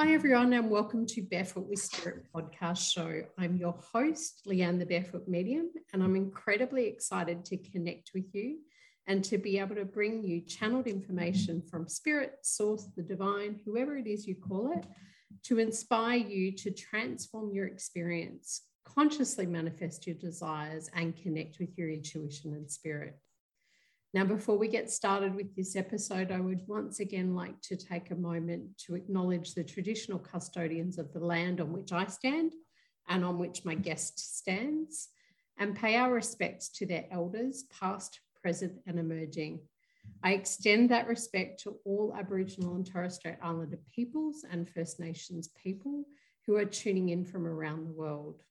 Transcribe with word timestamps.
Hi, 0.00 0.12
everyone, 0.12 0.52
and 0.52 0.70
welcome 0.70 1.06
to 1.06 1.22
Barefoot 1.22 1.68
with 1.68 1.80
Spirit 1.80 2.28
podcast 2.32 2.88
show. 2.92 3.22
I'm 3.36 3.56
your 3.56 3.74
host, 3.92 4.42
Leanne, 4.46 4.78
the 4.78 4.86
Barefoot 4.86 5.26
Medium, 5.26 5.70
and 5.92 6.04
I'm 6.04 6.14
incredibly 6.14 6.86
excited 6.86 7.44
to 7.46 7.56
connect 7.56 8.12
with 8.14 8.32
you 8.32 8.58
and 9.08 9.24
to 9.24 9.38
be 9.38 9.58
able 9.58 9.74
to 9.74 9.84
bring 9.84 10.22
you 10.22 10.42
channeled 10.42 10.86
information 10.86 11.60
from 11.68 11.88
Spirit, 11.88 12.34
Source, 12.42 12.86
the 12.96 13.02
Divine, 13.02 13.58
whoever 13.64 13.96
it 13.96 14.06
is 14.06 14.24
you 14.24 14.36
call 14.36 14.70
it, 14.70 14.86
to 15.46 15.58
inspire 15.58 16.18
you 16.18 16.52
to 16.52 16.70
transform 16.70 17.52
your 17.52 17.66
experience, 17.66 18.66
consciously 18.84 19.46
manifest 19.46 20.06
your 20.06 20.14
desires, 20.14 20.88
and 20.94 21.20
connect 21.20 21.58
with 21.58 21.76
your 21.76 21.90
intuition 21.90 22.54
and 22.54 22.70
spirit. 22.70 23.18
Now, 24.14 24.24
before 24.24 24.56
we 24.56 24.68
get 24.68 24.90
started 24.90 25.34
with 25.34 25.54
this 25.54 25.76
episode, 25.76 26.32
I 26.32 26.40
would 26.40 26.62
once 26.66 26.98
again 26.98 27.34
like 27.34 27.60
to 27.62 27.76
take 27.76 28.10
a 28.10 28.14
moment 28.14 28.78
to 28.86 28.94
acknowledge 28.94 29.52
the 29.52 29.64
traditional 29.64 30.18
custodians 30.18 30.98
of 30.98 31.12
the 31.12 31.20
land 31.20 31.60
on 31.60 31.72
which 31.72 31.92
I 31.92 32.06
stand 32.06 32.54
and 33.08 33.22
on 33.22 33.38
which 33.38 33.66
my 33.66 33.74
guest 33.74 34.38
stands, 34.38 35.08
and 35.58 35.76
pay 35.76 35.96
our 35.96 36.12
respects 36.12 36.68
to 36.68 36.86
their 36.86 37.04
elders, 37.10 37.64
past, 37.64 38.20
present, 38.40 38.72
and 38.86 38.98
emerging. 38.98 39.60
I 40.22 40.32
extend 40.32 40.90
that 40.90 41.06
respect 41.06 41.62
to 41.62 41.76
all 41.84 42.14
Aboriginal 42.16 42.76
and 42.76 42.86
Torres 42.86 43.16
Strait 43.16 43.36
Islander 43.42 43.78
peoples 43.94 44.44
and 44.50 44.68
First 44.68 45.00
Nations 45.00 45.48
people 45.62 46.04
who 46.46 46.56
are 46.56 46.64
tuning 46.64 47.10
in 47.10 47.24
from 47.24 47.46
around 47.46 47.86
the 47.86 47.92
world. 47.92 48.42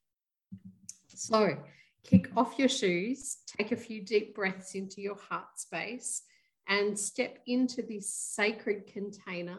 So, 1.08 1.56
kick 2.04 2.30
off 2.36 2.58
your 2.58 2.68
shoes, 2.68 3.38
take 3.46 3.72
a 3.72 3.76
few 3.76 4.02
deep 4.02 4.34
breaths 4.34 4.74
into 4.74 5.00
your 5.00 5.16
heart 5.16 5.58
space, 5.58 6.22
and 6.68 6.98
step 6.98 7.38
into 7.46 7.82
this 7.82 8.12
sacred 8.12 8.86
container 8.86 9.58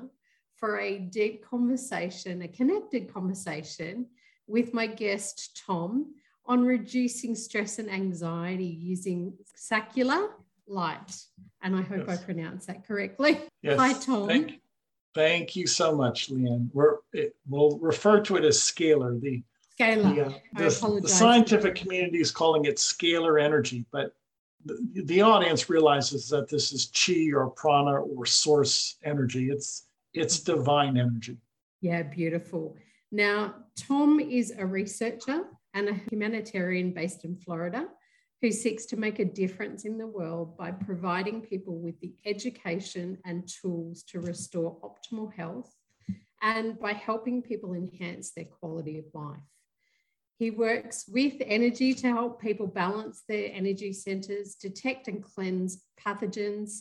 for 0.56 0.80
a 0.80 1.00
deep 1.00 1.46
conversation, 1.46 2.42
a 2.42 2.48
connected 2.48 3.14
conversation 3.14 4.08
with 4.48 4.74
my 4.74 4.88
guest, 4.88 5.62
Tom, 5.66 6.14
on 6.46 6.66
reducing 6.66 7.36
stress 7.36 7.80
and 7.80 7.90
anxiety 7.90 8.66
using 8.66 9.34
saccular 9.56 10.30
light. 10.68 11.24
And 11.62 11.76
I 11.76 11.82
hope 11.82 12.08
yes. 12.08 12.20
I 12.20 12.24
pronounced 12.24 12.68
that 12.68 12.88
correctly. 12.88 13.40
Yes. 13.62 13.80
Hi, 13.80 13.94
Tom. 13.94 14.28
Thank, 14.28 14.62
thank 15.14 15.56
you 15.56 15.68
so 15.68 15.96
much, 15.96 16.30
Leanne. 16.30 16.70
We're, 16.74 16.98
it, 17.14 17.36
we'll 17.48 17.78
refer 17.80 18.20
to 18.22 18.36
it 18.38 18.44
as 18.44 18.58
scalar, 18.58 19.20
the 19.20 19.44
Scalar. 19.80 20.16
Yeah, 20.16 20.38
the, 20.56 21.00
the 21.02 21.08
scientific 21.08 21.76
community 21.76 22.20
is 22.20 22.32
calling 22.32 22.66
it 22.66 22.76
scalar 22.76 23.42
energy, 23.42 23.86
but 23.92 24.14
the, 24.66 25.04
the 25.06 25.22
audience 25.22 25.70
realizes 25.70 26.28
that 26.30 26.50
this 26.50 26.74
is 26.74 26.92
chi 26.94 27.32
or 27.34 27.50
prana 27.50 28.02
or 28.02 28.26
source 28.26 28.98
energy. 29.04 29.50
It's 29.50 29.88
it's 30.14 30.40
divine 30.40 30.98
energy. 30.98 31.38
Yeah, 31.82 32.04
beautiful. 32.04 32.76
Now, 33.12 33.56
Tom 33.78 34.20
is 34.20 34.54
a 34.58 34.66
researcher 34.66 35.44
and 35.74 35.88
a 35.88 35.94
humanitarian 36.10 36.92
based 36.92 37.24
in 37.24 37.38
Florida 37.38 37.88
who 38.42 38.52
seeks 38.52 38.86
to 38.88 38.98
make 38.98 39.20
a 39.20 39.26
difference 39.26 39.86
in 39.86 39.98
the 39.98 40.08
world 40.08 40.58
by 40.58 40.72
providing 40.72 41.42
people 41.42 41.78
with 41.78 42.00
the 42.00 42.14
education 42.26 43.18
and 43.26 43.48
tools 43.48 44.04
to 44.04 44.20
restore 44.20 44.78
optimal 44.82 45.32
health 45.34 45.76
and 46.42 46.80
by 46.80 46.94
helping 46.94 47.42
people 47.42 47.74
enhance 47.74 48.32
their 48.32 48.46
quality 48.46 48.98
of 48.98 49.06
life. 49.14 49.40
He 50.40 50.52
works 50.52 51.04
with 51.10 51.34
energy 51.42 51.94
to 51.96 52.08
help 52.08 52.42
people 52.42 52.66
balance 52.66 53.24
their 53.28 53.52
energy 53.54 53.92
centers, 53.92 54.56
detect 54.56 55.10
and 55.10 55.22
cleanse 55.22 55.84
pathogens, 56.00 56.80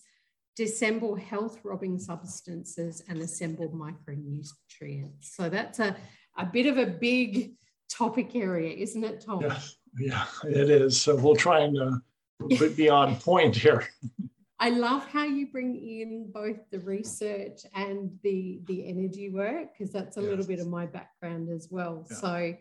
dissemble 0.57 1.17
health 1.17 1.59
robbing 1.65 1.99
substances, 1.99 3.03
and 3.09 3.21
assemble 3.21 3.69
micronutrients. 3.71 5.25
So 5.25 5.49
that's 5.49 5.81
a, 5.81 5.97
a 6.39 6.47
bit 6.47 6.67
of 6.67 6.79
a 6.79 6.87
big 6.87 7.55
topic 7.91 8.37
area, 8.37 8.77
isn't 8.77 9.03
it, 9.03 9.23
Tom? 9.23 9.41
Yeah, 9.41 9.59
yeah 9.99 10.27
it 10.45 10.71
is. 10.71 11.01
So 11.01 11.17
we'll 11.17 11.35
try 11.35 11.63
and 11.63 11.77
uh, 11.77 12.69
be 12.77 12.89
on 12.89 13.17
point 13.17 13.57
here. 13.57 13.89
I 14.61 14.71
love 14.71 15.05
how 15.07 15.25
you 15.25 15.49
bring 15.49 15.75
in 15.77 16.31
both 16.33 16.59
the 16.71 16.81
research 16.81 17.61
and 17.75 18.11
the 18.25 18.61
the 18.67 18.89
energy 18.89 19.31
work 19.31 19.69
because 19.73 19.93
that's 19.93 20.17
a 20.17 20.21
yes. 20.21 20.31
little 20.31 20.47
bit 20.47 20.59
of 20.59 20.67
my 20.67 20.87
background 20.87 21.49
as 21.49 21.69
well. 21.71 22.05
Yeah. 22.11 22.17
So 22.17 22.55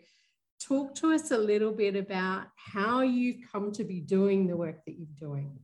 talk 0.60 0.94
to 0.96 1.12
us 1.12 1.30
a 1.30 1.38
little 1.38 1.72
bit 1.72 1.96
about 1.96 2.46
how 2.56 3.02
you've 3.02 3.40
come 3.50 3.72
to 3.72 3.84
be 3.84 4.00
doing 4.00 4.46
the 4.46 4.56
work 4.56 4.84
that 4.84 4.92
you're 4.98 5.06
doing. 5.18 5.58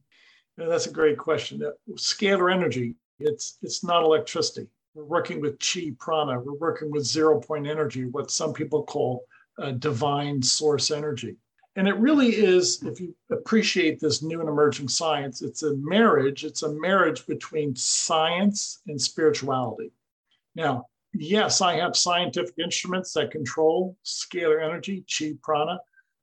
Yeah, 0.57 0.67
that's 0.67 0.87
a 0.87 0.93
great 0.93 1.19
question. 1.19 1.63
Scalar 1.95 2.53
energy, 2.53 2.97
it's 3.19 3.59
it's 3.63 3.83
not 3.83 4.03
electricity. 4.03 4.69
We're 4.95 5.05
working 5.05 5.41
with 5.41 5.59
chi 5.59 5.93
prana. 5.99 6.39
We're 6.39 6.55
working 6.55 6.91
with 6.91 7.05
zero 7.05 7.41
point 7.41 7.67
energy, 7.67 8.05
what 8.05 8.31
some 8.31 8.53
people 8.53 8.85
call 8.85 9.25
divine 9.79 10.43
source 10.43 10.91
energy. 10.91 11.37
And 11.77 11.89
it 11.89 11.97
really 11.97 12.29
is, 12.29 12.81
if 12.85 13.01
you 13.01 13.17
appreciate 13.33 13.99
this 13.99 14.23
new 14.23 14.39
and 14.39 14.49
emerging 14.49 14.87
science, 14.87 15.43
it's 15.43 15.65
a 15.65 15.75
marriage. 15.77 16.45
It's 16.45 16.63
a 16.63 16.73
marriage 16.73 17.27
between 17.27 17.75
science 17.75 18.81
and 18.87 19.01
spirituality. 19.01 19.91
Now, 20.55 20.87
yes, 21.15 21.61
I 21.61 21.77
have 21.77 21.97
scientific 21.97 22.55
instruments 22.59 23.13
that 23.13 23.31
control 23.31 23.97
scalar 24.05 24.63
energy, 24.63 25.05
chi 25.07 25.33
prana, 25.43 25.79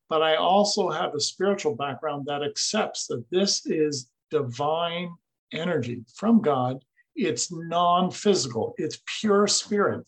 but 0.09 0.21
I 0.21 0.35
also 0.35 0.89
have 0.89 1.15
a 1.15 1.19
spiritual 1.19 1.75
background 1.75 2.25
that 2.27 2.43
accepts 2.43 3.07
that 3.07 3.23
this 3.31 3.65
is 3.65 4.09
divine 4.29 5.13
energy 5.53 6.03
from 6.15 6.41
God. 6.41 6.83
It's 7.15 7.51
non 7.51 8.11
physical, 8.11 8.73
it's 8.77 9.01
pure 9.19 9.47
spirit, 9.47 10.05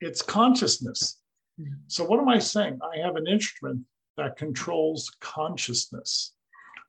it's 0.00 0.22
consciousness. 0.22 1.20
Hmm. 1.58 1.74
So, 1.86 2.04
what 2.04 2.20
am 2.20 2.28
I 2.28 2.38
saying? 2.38 2.78
I 2.82 2.98
have 2.98 3.16
an 3.16 3.26
instrument 3.26 3.82
that 4.16 4.36
controls 4.36 5.10
consciousness. 5.20 6.32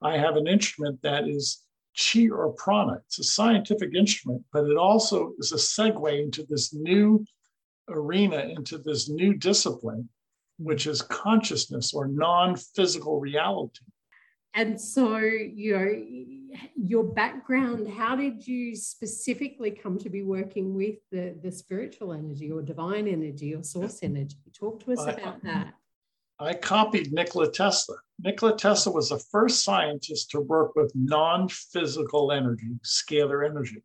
I 0.01 0.17
have 0.17 0.35
an 0.35 0.47
instrument 0.47 1.01
that 1.01 1.27
is 1.27 1.63
chi 1.97 2.29
or 2.29 2.53
prana. 2.53 3.01
It's 3.05 3.19
a 3.19 3.23
scientific 3.23 3.95
instrument, 3.95 4.43
but 4.53 4.65
it 4.65 4.77
also 4.77 5.33
is 5.39 5.51
a 5.51 5.55
segue 5.55 6.21
into 6.21 6.45
this 6.47 6.73
new 6.73 7.25
arena 7.89 8.39
into 8.39 8.77
this 8.77 9.09
new 9.09 9.33
discipline, 9.33 10.09
which 10.57 10.87
is 10.87 11.01
consciousness 11.01 11.93
or 11.93 12.07
non 12.07 12.55
physical 12.55 13.19
reality. 13.19 13.85
And 14.53 14.79
so, 14.79 15.17
you 15.17 15.77
know, 15.77 16.57
your 16.75 17.03
background, 17.03 17.87
how 17.87 18.15
did 18.15 18.47
you 18.47 18.75
specifically 18.75 19.69
come 19.69 19.99
to 19.99 20.09
be 20.09 20.23
working 20.23 20.73
with 20.73 20.95
the, 21.11 21.37
the 21.43 21.51
spiritual 21.51 22.11
energy 22.11 22.51
or 22.51 22.63
divine 22.63 23.07
energy 23.07 23.53
or 23.53 23.61
source 23.61 23.99
energy? 24.01 24.37
Talk 24.57 24.83
to 24.85 24.93
us 24.93 24.99
I, 24.99 25.11
about 25.11 25.43
that. 25.43 25.73
I 26.39 26.53
copied 26.53 27.13
Nikola 27.13 27.51
Tesla. 27.51 27.97
Nikola 28.19 28.57
Tesla 28.57 28.93
was 28.93 29.09
the 29.09 29.19
first 29.31 29.63
scientist 29.63 30.31
to 30.31 30.39
work 30.39 30.75
with 30.75 30.91
non 30.95 31.49
physical 31.49 32.31
energy, 32.31 32.79
scalar 32.83 33.47
energy. 33.47 33.83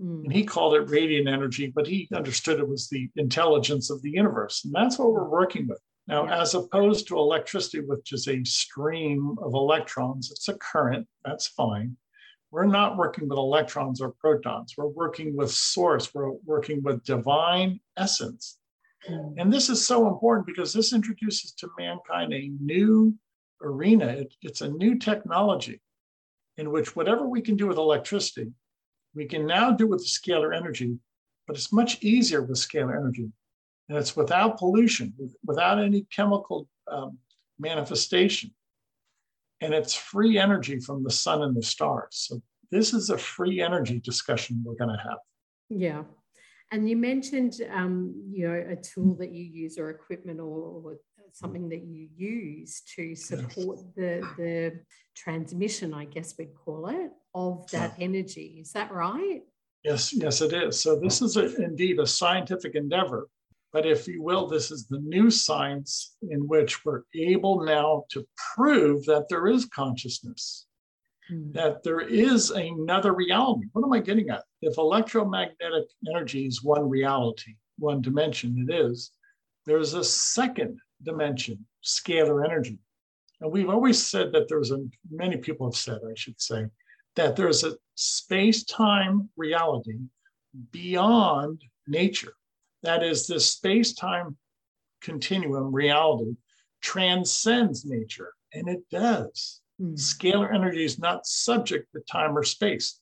Mm. 0.00 0.24
And 0.24 0.32
he 0.32 0.44
called 0.44 0.74
it 0.74 0.90
radiant 0.90 1.28
energy, 1.28 1.72
but 1.74 1.86
he 1.86 2.08
understood 2.14 2.58
it 2.58 2.68
was 2.68 2.88
the 2.88 3.08
intelligence 3.16 3.90
of 3.90 4.02
the 4.02 4.10
universe. 4.10 4.64
And 4.64 4.74
that's 4.74 4.98
what 4.98 5.12
we're 5.12 5.28
working 5.28 5.68
with. 5.68 5.80
Now, 6.06 6.24
yeah. 6.24 6.42
as 6.42 6.54
opposed 6.54 7.08
to 7.08 7.18
electricity, 7.18 7.80
which 7.80 8.12
is 8.12 8.28
a 8.28 8.44
stream 8.44 9.36
of 9.40 9.54
electrons, 9.54 10.30
it's 10.30 10.48
a 10.48 10.54
current, 10.54 11.06
that's 11.24 11.46
fine. 11.48 11.96
We're 12.50 12.66
not 12.66 12.96
working 12.96 13.28
with 13.28 13.38
electrons 13.38 14.00
or 14.00 14.12
protons. 14.20 14.74
We're 14.76 14.86
working 14.86 15.34
with 15.36 15.50
source. 15.50 16.14
We're 16.14 16.30
working 16.44 16.82
with 16.82 17.02
divine 17.02 17.80
essence. 17.96 18.58
Mm. 19.08 19.34
And 19.38 19.52
this 19.52 19.68
is 19.68 19.84
so 19.84 20.06
important 20.06 20.46
because 20.46 20.72
this 20.72 20.92
introduces 20.92 21.52
to 21.54 21.68
mankind 21.78 22.32
a 22.32 22.52
new 22.60 23.14
arena. 23.62 24.06
It, 24.06 24.34
it's 24.42 24.60
a 24.60 24.68
new 24.68 24.98
technology 24.98 25.80
in 26.56 26.70
which 26.70 26.94
whatever 26.94 27.26
we 27.26 27.40
can 27.40 27.56
do 27.56 27.66
with 27.66 27.78
electricity, 27.78 28.52
we 29.14 29.26
can 29.26 29.46
now 29.46 29.70
do 29.70 29.86
with 29.86 30.00
the 30.00 30.06
scalar 30.06 30.56
energy, 30.56 30.98
but 31.46 31.56
it's 31.56 31.72
much 31.72 32.02
easier 32.02 32.42
with 32.42 32.58
scalar 32.58 32.96
energy. 32.96 33.30
And 33.88 33.98
it's 33.98 34.16
without 34.16 34.58
pollution, 34.58 35.12
without 35.44 35.78
any 35.78 36.06
chemical 36.14 36.68
um, 36.90 37.18
manifestation. 37.58 38.54
And 39.60 39.74
it's 39.74 39.94
free 39.94 40.38
energy 40.38 40.80
from 40.80 41.04
the 41.04 41.10
sun 41.10 41.42
and 41.42 41.54
the 41.54 41.62
stars. 41.62 42.08
So 42.28 42.42
this 42.70 42.92
is 42.92 43.10
a 43.10 43.18
free 43.18 43.60
energy 43.60 44.00
discussion 44.00 44.62
we're 44.64 44.74
going 44.74 44.96
to 44.96 45.02
have. 45.02 45.18
Yeah. 45.68 46.02
And 46.72 46.88
you 46.88 46.96
mentioned, 46.96 47.60
um, 47.72 48.14
you 48.32 48.48
know, 48.48 48.54
a 48.54 48.76
tool 48.76 49.14
that 49.16 49.32
you 49.32 49.44
use 49.44 49.78
or 49.78 49.90
equipment 49.90 50.40
or, 50.40 50.82
or 50.82 50.96
something 51.32 51.68
that 51.68 51.82
you 51.84 52.08
use 52.16 52.82
to 52.96 53.14
support 53.14 53.78
the, 53.96 54.26
the 54.38 54.80
transmission, 55.14 55.92
I 55.94 56.06
guess 56.06 56.34
we'd 56.38 56.54
call 56.54 56.88
it, 56.88 57.10
of 57.34 57.68
that 57.70 57.94
energy. 57.98 58.58
Is 58.60 58.72
that 58.72 58.92
right? 58.92 59.42
Yes, 59.82 60.12
yes, 60.12 60.40
it 60.40 60.52
is. 60.52 60.80
So 60.80 60.98
this 60.98 61.20
is 61.20 61.36
a, 61.36 61.54
indeed 61.62 61.98
a 61.98 62.06
scientific 62.06 62.74
endeavor. 62.74 63.28
But 63.72 63.86
if 63.86 64.06
you 64.06 64.22
will, 64.22 64.46
this 64.46 64.70
is 64.70 64.86
the 64.86 65.00
new 65.00 65.30
science 65.30 66.16
in 66.30 66.46
which 66.46 66.84
we're 66.84 67.02
able 67.14 67.64
now 67.64 68.04
to 68.12 68.24
prove 68.54 69.04
that 69.06 69.28
there 69.28 69.48
is 69.48 69.66
consciousness, 69.66 70.66
mm. 71.30 71.52
that 71.54 71.82
there 71.82 72.00
is 72.00 72.50
another 72.50 73.12
reality. 73.12 73.66
What 73.72 73.84
am 73.84 73.92
I 73.92 73.98
getting 73.98 74.30
at? 74.30 74.44
If 74.62 74.78
electromagnetic 74.78 75.88
energy 76.08 76.46
is 76.46 76.62
one 76.62 76.88
reality, 76.88 77.56
one 77.78 78.00
dimension, 78.00 78.64
it 78.68 78.72
is. 78.72 79.10
There's 79.66 79.94
a 79.94 80.04
second 80.04 80.78
dimension, 81.02 81.66
scalar 81.84 82.44
energy. 82.44 82.78
And 83.40 83.50
we've 83.50 83.68
always 83.68 84.00
said 84.00 84.32
that 84.32 84.48
there's 84.48 84.70
a, 84.70 84.78
many 85.10 85.36
people 85.36 85.66
have 85.66 85.76
said, 85.76 85.98
I 86.08 86.14
should 86.14 86.40
say, 86.40 86.66
that 87.16 87.36
there's 87.36 87.64
a 87.64 87.76
space 87.94 88.64
time 88.64 89.28
reality 89.36 89.98
beyond 90.70 91.62
nature. 91.86 92.34
That 92.82 93.02
is, 93.02 93.26
this 93.26 93.50
space 93.50 93.94
time 93.94 94.36
continuum 95.00 95.72
reality 95.72 96.36
transcends 96.80 97.84
nature, 97.84 98.32
and 98.52 98.68
it 98.68 98.82
does. 98.90 99.60
Mm. 99.80 99.94
Scalar 99.94 100.54
energy 100.54 100.84
is 100.84 100.98
not 100.98 101.26
subject 101.26 101.88
to 101.92 102.00
time 102.10 102.36
or 102.36 102.42
space. 102.42 103.00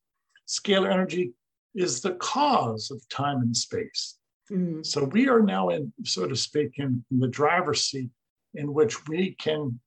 Scalar 0.49 0.91
energy 0.91 1.32
is 1.75 2.00
the 2.00 2.14
cause 2.14 2.91
of 2.91 3.06
time 3.09 3.38
and 3.38 3.56
space. 3.56 4.19
Mm. 4.50 4.85
So 4.85 5.05
we 5.05 5.29
are 5.29 5.43
now 5.43 5.70
in, 5.70 5.93
so 6.05 6.26
to 6.26 6.37
speak, 6.37 6.79
in, 6.79 7.05
in 7.11 7.19
the 7.19 7.29
driver's 7.29 7.85
seat 7.87 8.11
in 8.55 8.73
which 8.73 9.06
we 9.09 9.32
can 9.32 9.81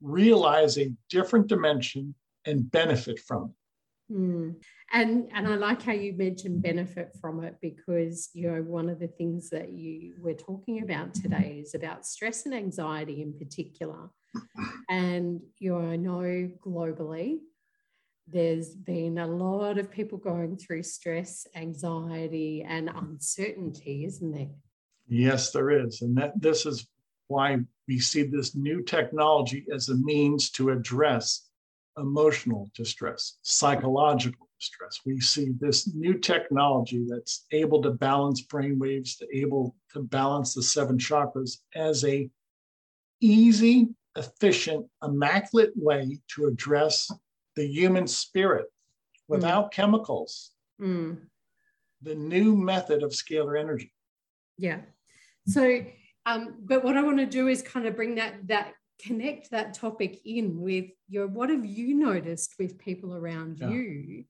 realize 0.00 0.78
a 0.78 0.92
different 1.10 1.48
dimension 1.48 2.14
and 2.44 2.70
benefit 2.70 3.18
from 3.20 3.44
it. 4.10 4.14
Mm. 4.14 4.54
And 4.92 5.28
and 5.34 5.46
I 5.46 5.56
like 5.56 5.82
how 5.82 5.92
you 5.92 6.14
mentioned 6.14 6.62
benefit 6.62 7.14
from 7.20 7.44
it 7.44 7.56
because 7.60 8.30
you 8.32 8.50
know 8.50 8.62
one 8.62 8.88
of 8.88 8.98
the 8.98 9.08
things 9.08 9.50
that 9.50 9.72
you 9.72 10.14
were 10.20 10.32
talking 10.32 10.82
about 10.82 11.12
today 11.12 11.60
is 11.62 11.74
about 11.74 12.06
stress 12.06 12.46
and 12.46 12.54
anxiety 12.54 13.22
in 13.22 13.32
particular. 13.38 14.10
And 14.90 15.40
you 15.58 15.72
know, 15.72 15.80
I 15.80 15.96
know 15.96 16.50
globally 16.64 17.40
there's 18.30 18.74
been 18.74 19.18
a 19.18 19.26
lot 19.26 19.78
of 19.78 19.90
people 19.90 20.18
going 20.18 20.56
through 20.56 20.82
stress, 20.82 21.46
anxiety, 21.54 22.64
and 22.66 22.90
uncertainty, 22.90 24.04
isn't 24.04 24.32
there? 24.32 24.50
Yes, 25.06 25.50
there 25.50 25.70
is. 25.70 26.02
And 26.02 26.16
that 26.18 26.40
this 26.40 26.66
is 26.66 26.86
why 27.28 27.58
we 27.86 27.98
see 27.98 28.22
this 28.22 28.54
new 28.54 28.82
technology 28.82 29.64
as 29.74 29.88
a 29.88 29.96
means 29.96 30.50
to 30.52 30.70
address 30.70 31.47
emotional 31.98 32.70
distress, 32.74 33.38
psychological 33.42 34.48
distress. 34.58 35.00
We 35.04 35.20
see 35.20 35.52
this 35.58 35.94
new 35.94 36.14
technology 36.14 37.06
that's 37.08 37.46
able 37.52 37.82
to 37.82 37.90
balance 37.90 38.42
brain 38.42 38.78
waves, 38.78 39.16
to 39.16 39.26
able 39.36 39.74
to 39.92 40.02
balance 40.02 40.54
the 40.54 40.62
seven 40.62 40.98
chakras 40.98 41.58
as 41.74 42.04
a 42.04 42.30
easy, 43.20 43.88
efficient, 44.16 44.86
immaculate 45.02 45.72
way 45.76 46.18
to 46.34 46.46
address 46.46 47.10
the 47.56 47.66
human 47.66 48.06
spirit 48.06 48.66
without 49.26 49.66
mm. 49.66 49.72
chemicals. 49.72 50.52
Mm. 50.80 51.18
The 52.02 52.14
new 52.14 52.56
method 52.56 53.02
of 53.02 53.10
scalar 53.10 53.58
energy. 53.58 53.92
Yeah. 54.56 54.80
So, 55.46 55.84
um, 56.26 56.54
but 56.60 56.84
what 56.84 56.96
I 56.96 57.02
want 57.02 57.18
to 57.18 57.26
do 57.26 57.48
is 57.48 57.62
kind 57.62 57.86
of 57.86 57.96
bring 57.96 58.16
that 58.16 58.34
that 58.46 58.74
connect 59.04 59.50
that 59.50 59.74
topic 59.74 60.20
in 60.24 60.60
with 60.60 60.86
your 61.08 61.26
what 61.26 61.50
have 61.50 61.64
you 61.64 61.94
noticed 61.94 62.54
with 62.58 62.78
people 62.78 63.14
around 63.14 63.58
yeah. 63.58 63.68
you 63.68 64.24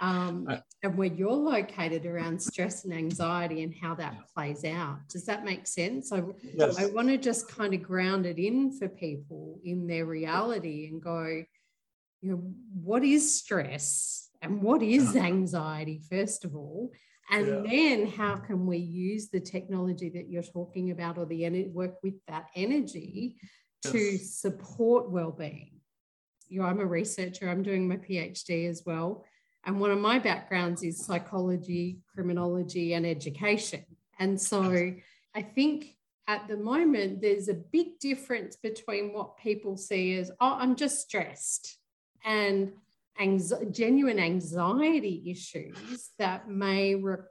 um, 0.00 0.46
I, 0.48 0.62
and 0.82 0.96
where 0.96 1.12
you're 1.12 1.30
located 1.30 2.06
around 2.06 2.42
stress 2.42 2.84
and 2.84 2.92
anxiety 2.92 3.62
and 3.62 3.72
how 3.72 3.94
that 3.96 4.16
plays 4.34 4.64
out 4.64 4.98
does 5.08 5.26
that 5.26 5.44
make 5.44 5.66
sense 5.66 6.12
I, 6.12 6.22
yes. 6.42 6.78
I 6.78 6.86
want 6.86 7.08
to 7.08 7.18
just 7.18 7.48
kind 7.48 7.74
of 7.74 7.82
ground 7.82 8.26
it 8.26 8.38
in 8.38 8.72
for 8.72 8.88
people 8.88 9.60
in 9.64 9.86
their 9.86 10.06
reality 10.06 10.88
and 10.88 11.00
go 11.00 11.44
you 12.22 12.30
know, 12.30 12.42
what 12.82 13.04
is 13.04 13.34
stress 13.34 14.30
and 14.40 14.62
what 14.62 14.82
is 14.82 15.14
anxiety, 15.16 16.00
first 16.08 16.44
of 16.44 16.54
all? 16.54 16.92
And 17.30 17.46
yeah. 17.46 17.62
then 17.66 18.06
how 18.06 18.36
can 18.36 18.66
we 18.66 18.78
use 18.78 19.28
the 19.28 19.40
technology 19.40 20.08
that 20.10 20.30
you're 20.30 20.42
talking 20.42 20.90
about 20.90 21.18
or 21.18 21.26
the 21.26 21.44
energy, 21.44 21.68
work 21.68 21.96
with 22.02 22.14
that 22.28 22.46
energy 22.54 23.36
yes. 23.84 23.92
to 23.92 24.18
support 24.18 25.10
well-being? 25.10 25.80
You 26.48 26.60
know, 26.60 26.66
I'm 26.66 26.80
a 26.80 26.86
researcher, 26.86 27.48
I'm 27.48 27.62
doing 27.62 27.88
my 27.88 27.96
PhD 27.96 28.68
as 28.68 28.82
well. 28.84 29.24
And 29.64 29.80
one 29.80 29.90
of 29.90 29.98
my 29.98 30.18
backgrounds 30.18 30.82
is 30.82 31.04
psychology, 31.04 32.00
criminology, 32.12 32.94
and 32.94 33.06
education. 33.06 33.84
And 34.18 34.40
so 34.40 34.92
I 35.34 35.42
think 35.42 35.96
at 36.28 36.46
the 36.48 36.56
moment, 36.56 37.20
there's 37.20 37.48
a 37.48 37.54
big 37.54 37.98
difference 37.98 38.56
between 38.56 39.12
what 39.12 39.38
people 39.38 39.76
see 39.76 40.14
as, 40.14 40.30
oh, 40.40 40.56
I'm 40.58 40.76
just 40.76 41.00
stressed 41.00 41.78
and 42.24 42.72
genuine 43.70 44.18
anxiety 44.18 45.22
issues 45.26 46.10
that 46.18 46.48
may 46.48 46.94
require 46.94 47.28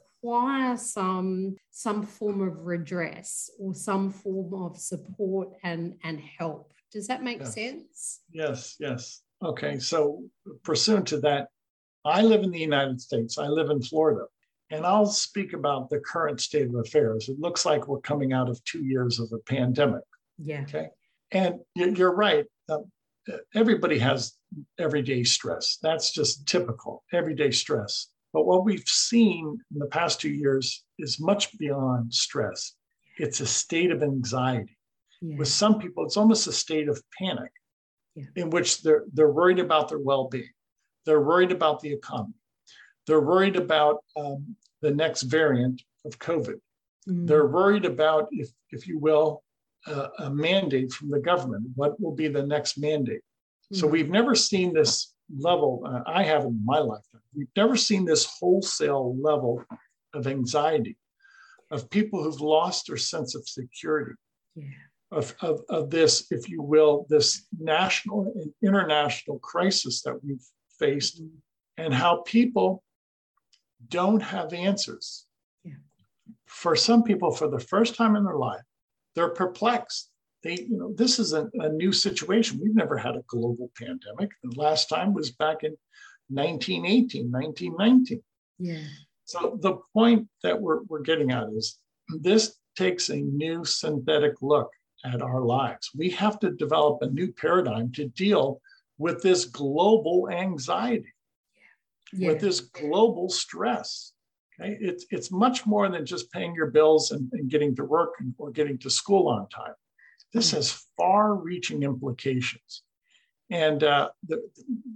some 0.78 1.56
some 1.72 2.04
form 2.04 2.42
of 2.42 2.66
redress 2.66 3.50
or 3.60 3.74
some 3.74 4.12
form 4.12 4.54
of 4.54 4.78
support 4.78 5.50
and 5.64 5.96
and 6.04 6.20
help. 6.20 6.74
Does 6.92 7.08
that 7.08 7.24
make 7.24 7.40
yes. 7.40 7.54
sense? 7.54 8.20
Yes 8.32 8.76
yes. 8.80 9.22
Okay 9.44 9.80
so 9.80 10.24
pursuant 10.64 11.08
to 11.08 11.20
that 11.20 11.48
i 12.04 12.22
live 12.22 12.44
in 12.44 12.52
the 12.52 12.60
united 12.60 13.00
states. 13.00 13.38
I 13.38 13.48
live 13.48 13.70
in 13.70 13.82
florida. 13.82 14.26
And 14.70 14.86
i'll 14.86 15.06
speak 15.06 15.54
about 15.54 15.90
the 15.90 16.00
current 16.00 16.40
state 16.40 16.68
of 16.68 16.76
affairs. 16.76 17.30
It 17.30 17.40
looks 17.40 17.66
like 17.66 17.88
we're 17.88 18.02
coming 18.02 18.34
out 18.34 18.50
of 18.50 18.64
two 18.64 18.84
years 18.84 19.20
of 19.20 19.32
a 19.34 19.40
pandemic. 19.40 20.04
Yeah. 20.38 20.62
Okay? 20.62 20.90
And 21.32 21.60
you're 21.76 22.16
right. 22.16 22.46
Uh, 22.70 22.80
everybody 23.56 24.00
has 24.00 24.34
everyday 24.78 25.24
stress. 25.24 25.78
That's 25.82 26.12
just 26.12 26.48
typical 26.48 27.04
everyday 27.14 27.52
stress. 27.52 28.08
But 28.34 28.46
what 28.46 28.64
we've 28.64 28.88
seen 28.88 29.60
in 29.72 29.80
the 29.80 29.88
past 29.88 30.22
two 30.22 30.30
years 30.30 30.84
is 31.00 31.20
much 31.20 31.58
beyond 31.58 32.14
stress. 32.14 32.74
It's 33.18 33.42
a 33.42 33.46
state 33.46 33.92
of 33.92 34.04
anxiety. 34.04 34.78
Yeah. 35.22 35.38
With 35.38 35.50
some 35.50 35.80
people, 35.80 36.06
it's 36.06 36.18
almost 36.18 36.48
a 36.48 36.52
state 36.52 36.88
of 36.88 37.02
panic 37.20 37.52
yeah. 38.16 38.26
in 38.36 38.50
which 38.50 38.82
they're, 38.82 39.04
they're 39.14 39.32
worried 39.32 39.60
about 39.60 39.90
their 39.90 40.00
well 40.00 40.28
being. 40.30 40.50
They're 41.06 41.22
worried 41.22 41.52
about 41.52 41.82
the 41.82 41.92
economy. 41.92 42.34
They're 43.08 43.22
worried 43.22 43.56
about 43.56 43.98
um, 44.16 44.56
the 44.82 44.92
next 44.92 45.24
variant 45.24 45.82
of 46.06 46.18
COVID. 46.20 46.60
Mm. 47.10 47.28
They're 47.28 47.48
worried 47.48 47.86
about, 47.86 48.28
if, 48.32 48.50
if 48.70 48.88
you 48.88 49.00
will, 49.00 49.44
uh, 49.88 50.08
a 50.20 50.30
mandate 50.30 50.92
from 50.92 51.10
the 51.10 51.20
government. 51.20 51.66
What 51.76 52.00
will 52.00 52.16
be 52.16 52.28
the 52.28 52.46
next 52.46 52.78
mandate? 52.78 53.22
So 53.74 53.88
hmm. 53.88 53.94
we've 53.94 54.10
never 54.10 54.36
seen 54.36 54.74
this 54.74 55.11
level, 55.38 55.84
uh, 55.86 56.02
I 56.06 56.24
have 56.24 56.44
in 56.44 56.62
my 56.64 56.80
lifetime, 56.80 57.22
we've 57.36 57.48
never 57.56 57.76
seen 57.76 58.06
this 58.06 58.26
wholesale 58.26 59.16
level 59.20 59.64
of 60.14 60.28
anxiety, 60.28 60.98
of 61.70 61.90
people 61.90 62.24
who've 62.24 62.42
lost 62.42 62.88
their 62.88 62.98
sense 62.98 63.36
of 63.36 63.48
security, 63.48 64.14
yeah. 64.56 64.66
of, 65.12 65.34
of, 65.42 65.62
of 65.70 65.90
this, 65.90 66.28
if 66.32 66.50
you 66.50 66.62
will, 66.62 67.06
this 67.10 67.46
national 67.58 68.32
and 68.36 68.54
international 68.64 69.40
crisis 69.40 70.02
that 70.04 70.24
we've 70.24 70.46
faced, 70.78 71.22
mm-hmm. 71.22 71.38
and 71.78 71.94
how 71.94 72.24
people 72.26 72.84
don't 73.88 74.22
have 74.22 74.54
answers. 74.54 75.26
Yeah. 75.64 75.74
For 76.46 76.76
some 76.76 77.04
people, 77.04 77.32
for 77.32 77.50
the 77.50 77.60
first 77.60 77.96
time 77.96 78.16
in 78.16 78.24
their 78.24 78.38
life, 78.38 78.62
they're 79.16 79.30
perplexed 79.30 80.11
they, 80.44 80.56
you 80.56 80.78
know, 80.78 80.94
this 80.96 81.20
is 81.20 81.34
a, 81.34 81.50
a, 81.56 81.70
new 81.70 81.92
situation. 81.92 82.60
We've 82.62 82.76
never 82.76 82.98
had 82.98 83.16
a 83.16 83.24
global 83.28 83.70
pandemic. 83.78 84.32
The 84.44 84.60
last 84.60 84.90
time 84.90 85.14
was 85.14 85.32
back 85.32 85.64
in 85.64 85.76
1918, 86.30 87.32
1919. 87.32 88.24
Yeah. 88.60 88.82
So 89.26 89.58
the 89.62 89.78
point 89.94 90.28
that 90.44 90.60
we're, 90.60 90.82
we're 90.84 91.02
getting 91.02 91.32
at 91.32 91.48
is 91.56 91.78
this 92.20 92.56
takes 92.76 93.10
a 93.10 93.18
new 93.18 93.64
synthetic 93.66 94.34
look 94.42 94.72
at 95.06 95.22
our 95.22 95.42
lives. 95.42 95.90
We 95.96 96.10
have 96.12 96.40
to 96.40 96.52
develop 96.52 97.02
a 97.02 97.08
new 97.08 97.32
paradigm 97.32 97.92
to 97.94 98.08
deal 98.10 98.62
with 98.98 99.22
this 99.22 99.46
global 99.46 100.30
anxiety, 100.30 101.14
yeah. 102.14 102.30
with 102.30 102.42
this 102.42 102.60
global 102.62 103.30
stress. 103.30 104.14
Okay, 104.60 104.78
it's 104.80 105.06
it's 105.10 105.32
much 105.32 105.66
more 105.66 105.90
than 105.90 106.06
just 106.06 106.32
paying 106.32 106.54
your 106.54 106.68
bills 106.68 107.12
and, 107.12 107.32
and 107.34 107.50
getting 107.50 107.76
to 107.78 107.84
work 107.84 108.14
or 108.38 108.52
getting 108.52 108.78
to 108.80 108.90
school 108.90 109.28
on 109.28 109.50
time. 109.50 109.74
This 110.34 110.52
has 110.52 110.86
far-reaching 110.98 111.84
implications, 111.84 112.84
and 113.50 113.84
uh, 113.84 114.10
the, 114.28 114.42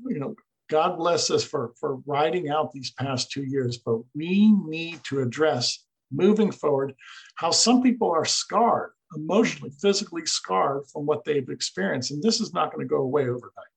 you 0.06 0.20
know, 0.20 0.36
God 0.70 0.98
bless 0.98 1.30
us 1.30 1.44
for 1.44 1.74
for 1.80 1.98
riding 2.06 2.50
out 2.50 2.72
these 2.72 2.92
past 2.92 3.32
two 3.32 3.44
years. 3.44 3.78
But 3.78 4.00
we 4.14 4.52
need 4.52 5.04
to 5.10 5.22
address 5.22 5.86
moving 6.12 6.52
forward 6.52 6.94
how 7.36 7.52
some 7.52 7.82
people 7.82 8.10
are 8.12 8.26
scarred 8.26 8.92
emotionally, 9.16 9.72
physically 9.82 10.26
scarred 10.26 10.84
from 10.92 11.06
what 11.06 11.24
they've 11.24 11.50
experienced, 11.50 12.12
and 12.12 12.24
this 12.24 12.40
is 12.40 12.54
not 12.54 12.72
going 12.72 12.86
to 12.86 12.90
go 12.90 13.02
away 13.02 13.24
overnight. 13.24 13.74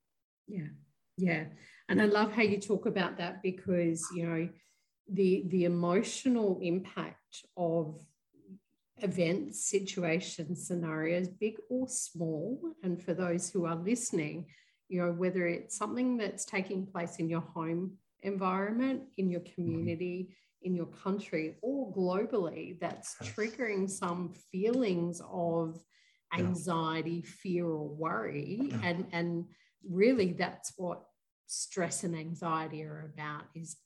Yeah, 0.47 0.69
yeah, 1.17 1.45
and 1.89 2.01
I 2.01 2.07
love 2.07 2.33
how 2.33 2.43
you 2.43 2.59
talk 2.59 2.87
about 2.87 3.19
that 3.19 3.43
because 3.43 4.07
you 4.15 4.27
know 4.27 4.49
the 5.13 5.45
the 5.49 5.65
emotional 5.65 6.59
impact 6.63 7.45
of 7.57 8.01
events, 9.03 9.69
situations, 9.69 10.67
scenarios, 10.67 11.29
big 11.29 11.57
or 11.69 11.89
small. 11.89 12.61
And 12.83 13.03
for 13.03 13.15
those 13.15 13.51
who 13.51 13.67
are 13.67 13.77
listening, 13.77 14.47
you 14.89 15.01
know, 15.03 15.13
whether 15.13 15.47
it's 15.47 15.77
something 15.77 16.17
that's 16.17 16.45
taking 16.45 16.87
place 16.87 17.17
in 17.17 17.29
your 17.29 17.41
home 17.41 17.99
environment 18.23 19.03
in 19.17 19.31
your 19.31 19.41
mm-hmm. 19.41 19.55
community, 19.55 20.37
in 20.63 20.75
your 20.75 20.87
country, 20.87 21.57
or 21.63 21.93
globally 21.93 22.79
that's 22.81 23.15
triggering 23.23 23.89
some 23.89 24.33
feelings 24.51 25.23
of 25.31 25.81
anxiety, 26.37 27.23
fear, 27.23 27.67
or 27.67 27.89
worry. 27.89 28.59
Mm-hmm. 28.63 28.85
And, 28.85 29.07
and 29.13 29.45
really, 29.89 30.33
that's 30.33 30.73
what 30.77 31.03
stress 31.47 32.05
and 32.05 32.17
anxiety 32.17 32.83
are 32.83 33.13
about 33.15 33.45
is 33.55 33.77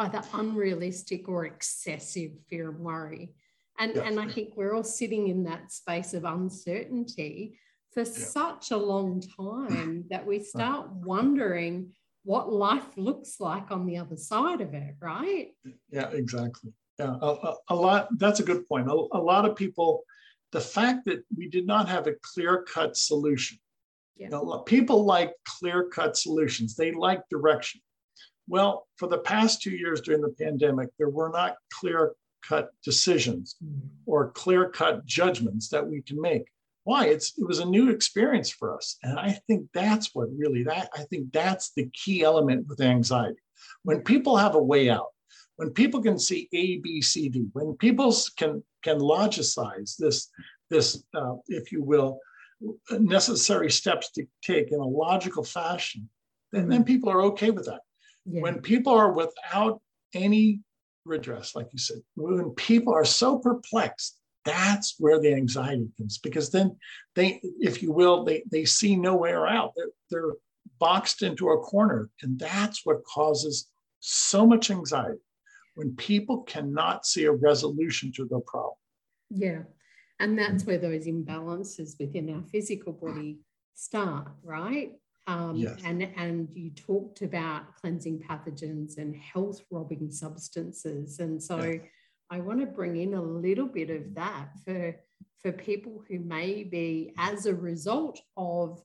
either 0.00 0.22
unrealistic 0.32 1.28
or 1.28 1.46
excessive 1.46 2.32
fear 2.48 2.70
and 2.70 2.80
worry. 2.80 3.34
And, 3.78 3.96
and 3.96 4.20
I 4.20 4.28
think 4.28 4.56
we're 4.56 4.74
all 4.74 4.84
sitting 4.84 5.28
in 5.28 5.44
that 5.44 5.72
space 5.72 6.14
of 6.14 6.24
uncertainty 6.24 7.58
for 7.92 8.00
yeah. 8.00 8.06
such 8.06 8.70
a 8.70 8.76
long 8.76 9.22
time 9.36 10.04
that 10.10 10.26
we 10.26 10.36
uh-huh. 10.36 10.44
start 10.44 10.92
wondering 10.92 11.92
what 12.24 12.52
life 12.52 12.86
looks 12.96 13.40
like 13.40 13.70
on 13.70 13.86
the 13.86 13.98
other 13.98 14.16
side 14.16 14.60
of 14.60 14.74
it, 14.74 14.94
right? 15.00 15.48
Yeah, 15.90 16.08
exactly. 16.10 16.72
Yeah, 16.98 17.16
a, 17.20 17.26
a, 17.26 17.54
a 17.68 17.74
lot. 17.74 18.08
That's 18.18 18.40
a 18.40 18.44
good 18.44 18.66
point. 18.66 18.88
A, 18.88 18.92
a, 18.92 19.20
lot 19.20 19.44
of 19.44 19.56
people, 19.56 20.04
the 20.52 20.60
fact 20.60 21.04
that 21.06 21.24
we 21.36 21.48
did 21.48 21.66
not 21.66 21.88
have 21.88 22.06
a 22.06 22.14
clear 22.22 22.62
cut 22.62 22.96
solution. 22.96 23.58
Yeah. 24.16 24.26
You 24.26 24.30
know, 24.30 24.58
people 24.60 25.04
like 25.04 25.34
clear 25.44 25.88
cut 25.88 26.16
solutions. 26.16 26.76
They 26.76 26.92
like 26.92 27.28
direction. 27.30 27.80
Well, 28.46 28.86
for 28.96 29.08
the 29.08 29.18
past 29.18 29.60
two 29.60 29.72
years 29.72 30.00
during 30.00 30.20
the 30.20 30.34
pandemic, 30.38 30.90
there 30.98 31.08
were 31.08 31.30
not 31.30 31.56
clear 31.72 32.12
cut 32.46 32.70
decisions 32.82 33.56
mm-hmm. 33.64 33.86
or 34.06 34.30
clear 34.30 34.68
cut 34.68 35.04
judgments 35.04 35.68
that 35.68 35.86
we 35.86 36.02
can 36.02 36.20
make. 36.20 36.44
Why? 36.84 37.06
It's 37.06 37.38
it 37.38 37.46
was 37.46 37.60
a 37.60 37.64
new 37.64 37.90
experience 37.90 38.50
for 38.50 38.76
us. 38.76 38.96
And 39.02 39.18
i 39.18 39.38
think 39.46 39.66
that's 39.72 40.14
what 40.14 40.28
really 40.36 40.62
that 40.64 40.90
i 40.94 41.02
think 41.04 41.32
that's 41.32 41.72
the 41.76 41.88
key 41.92 42.22
element 42.22 42.66
with 42.68 42.80
anxiety. 42.80 43.40
When 43.82 44.00
people 44.02 44.36
have 44.36 44.54
a 44.54 44.62
way 44.62 44.90
out 44.90 45.08
when 45.56 45.70
people 45.70 46.02
can 46.02 46.18
see 46.18 46.48
a 46.52 46.78
b 46.78 47.00
c 47.00 47.28
d 47.28 47.46
when 47.52 47.74
people 47.76 48.14
can 48.36 48.62
can 48.82 48.98
logicize 48.98 49.96
this 49.96 50.30
this 50.70 51.04
uh, 51.14 51.34
if 51.48 51.72
you 51.72 51.82
will 51.82 52.18
necessary 52.98 53.70
steps 53.70 54.10
to 54.12 54.26
take 54.42 54.72
in 54.72 54.80
a 54.80 54.86
logical 54.86 55.44
fashion 55.44 56.08
then, 56.52 56.68
then 56.68 56.84
people 56.84 57.10
are 57.10 57.22
okay 57.22 57.50
with 57.50 57.66
that. 57.66 57.80
Yeah. 58.26 58.40
when 58.40 58.60
people 58.60 58.94
are 58.94 59.12
without 59.12 59.82
any 60.14 60.60
redress 61.04 61.54
like 61.54 61.68
you 61.72 61.78
said. 61.78 61.98
When 62.16 62.50
people 62.50 62.94
are 62.94 63.04
so 63.04 63.38
perplexed 63.38 64.18
that's 64.44 64.96
where 64.98 65.18
the 65.18 65.32
anxiety 65.32 65.88
comes 65.96 66.18
because 66.18 66.50
then 66.50 66.76
they 67.14 67.40
if 67.60 67.82
you 67.82 67.90
will 67.90 68.24
they 68.24 68.42
they 68.50 68.64
see 68.64 68.94
no 68.94 69.16
way 69.16 69.32
out. 69.32 69.72
They're, 69.76 69.88
they're 70.10 70.32
boxed 70.78 71.22
into 71.22 71.48
a 71.48 71.60
corner 71.60 72.10
and 72.22 72.38
that's 72.38 72.84
what 72.84 73.04
causes 73.04 73.70
so 74.00 74.46
much 74.46 74.70
anxiety 74.70 75.20
when 75.76 75.96
people 75.96 76.42
cannot 76.42 77.06
see 77.06 77.24
a 77.24 77.32
resolution 77.32 78.12
to 78.12 78.26
the 78.26 78.40
problem. 78.40 78.76
Yeah 79.30 79.62
and 80.20 80.38
that's 80.38 80.64
where 80.64 80.78
those 80.78 81.06
imbalances 81.06 81.98
within 81.98 82.34
our 82.34 82.42
physical 82.42 82.92
body 82.92 83.38
start 83.74 84.28
right 84.42 84.92
um, 85.26 85.56
yes. 85.56 85.80
and 85.84 86.02
and 86.16 86.48
you 86.54 86.70
talked 86.70 87.22
about 87.22 87.74
cleansing 87.76 88.22
pathogens 88.28 88.98
and 88.98 89.16
health 89.16 89.60
robbing 89.70 90.10
substances 90.10 91.18
and 91.18 91.42
so 91.42 91.58
yes 91.62 91.80
I 92.30 92.40
want 92.40 92.60
to 92.60 92.66
bring 92.66 92.96
in 92.96 93.14
a 93.14 93.22
little 93.22 93.66
bit 93.66 93.90
of 93.90 94.14
that 94.14 94.48
for 94.64 94.96
for 95.42 95.52
people 95.52 96.02
who 96.08 96.18
may 96.20 96.64
be 96.64 97.12
as 97.18 97.46
a 97.46 97.54
result 97.54 98.20
of 98.36 98.82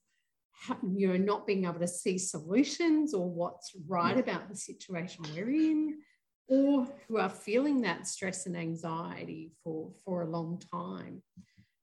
you 0.96 1.08
know 1.08 1.18
not 1.18 1.48
being 1.48 1.66
able 1.66 1.80
to 1.80 1.88
see 1.88 2.18
solutions 2.18 3.14
or 3.14 3.30
what's 3.30 3.72
right 3.88 4.16
yeah. 4.16 4.22
about 4.24 4.50
the 4.50 4.56
situation 4.56 5.26
we're 5.34 5.50
in 5.50 6.00
or 6.48 6.88
who 7.08 7.18
are 7.18 7.30
feeling 7.30 7.82
that 7.82 8.08
stress 8.08 8.46
and 8.46 8.58
anxiety 8.58 9.52
for 9.64 9.92
for 10.04 10.24
a 10.24 10.30
long 10.30 10.62
time 10.72 11.24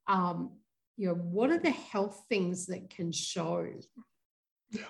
um, 0.08 0.52
you 0.96 1.08
know 1.08 1.14
what 1.14 1.50
are 1.50 1.58
the 1.58 1.70
health 1.70 2.24
things 2.28 2.66
that 2.66 2.90
can 2.90 3.10
show 3.10 3.66
yeah 4.70 4.82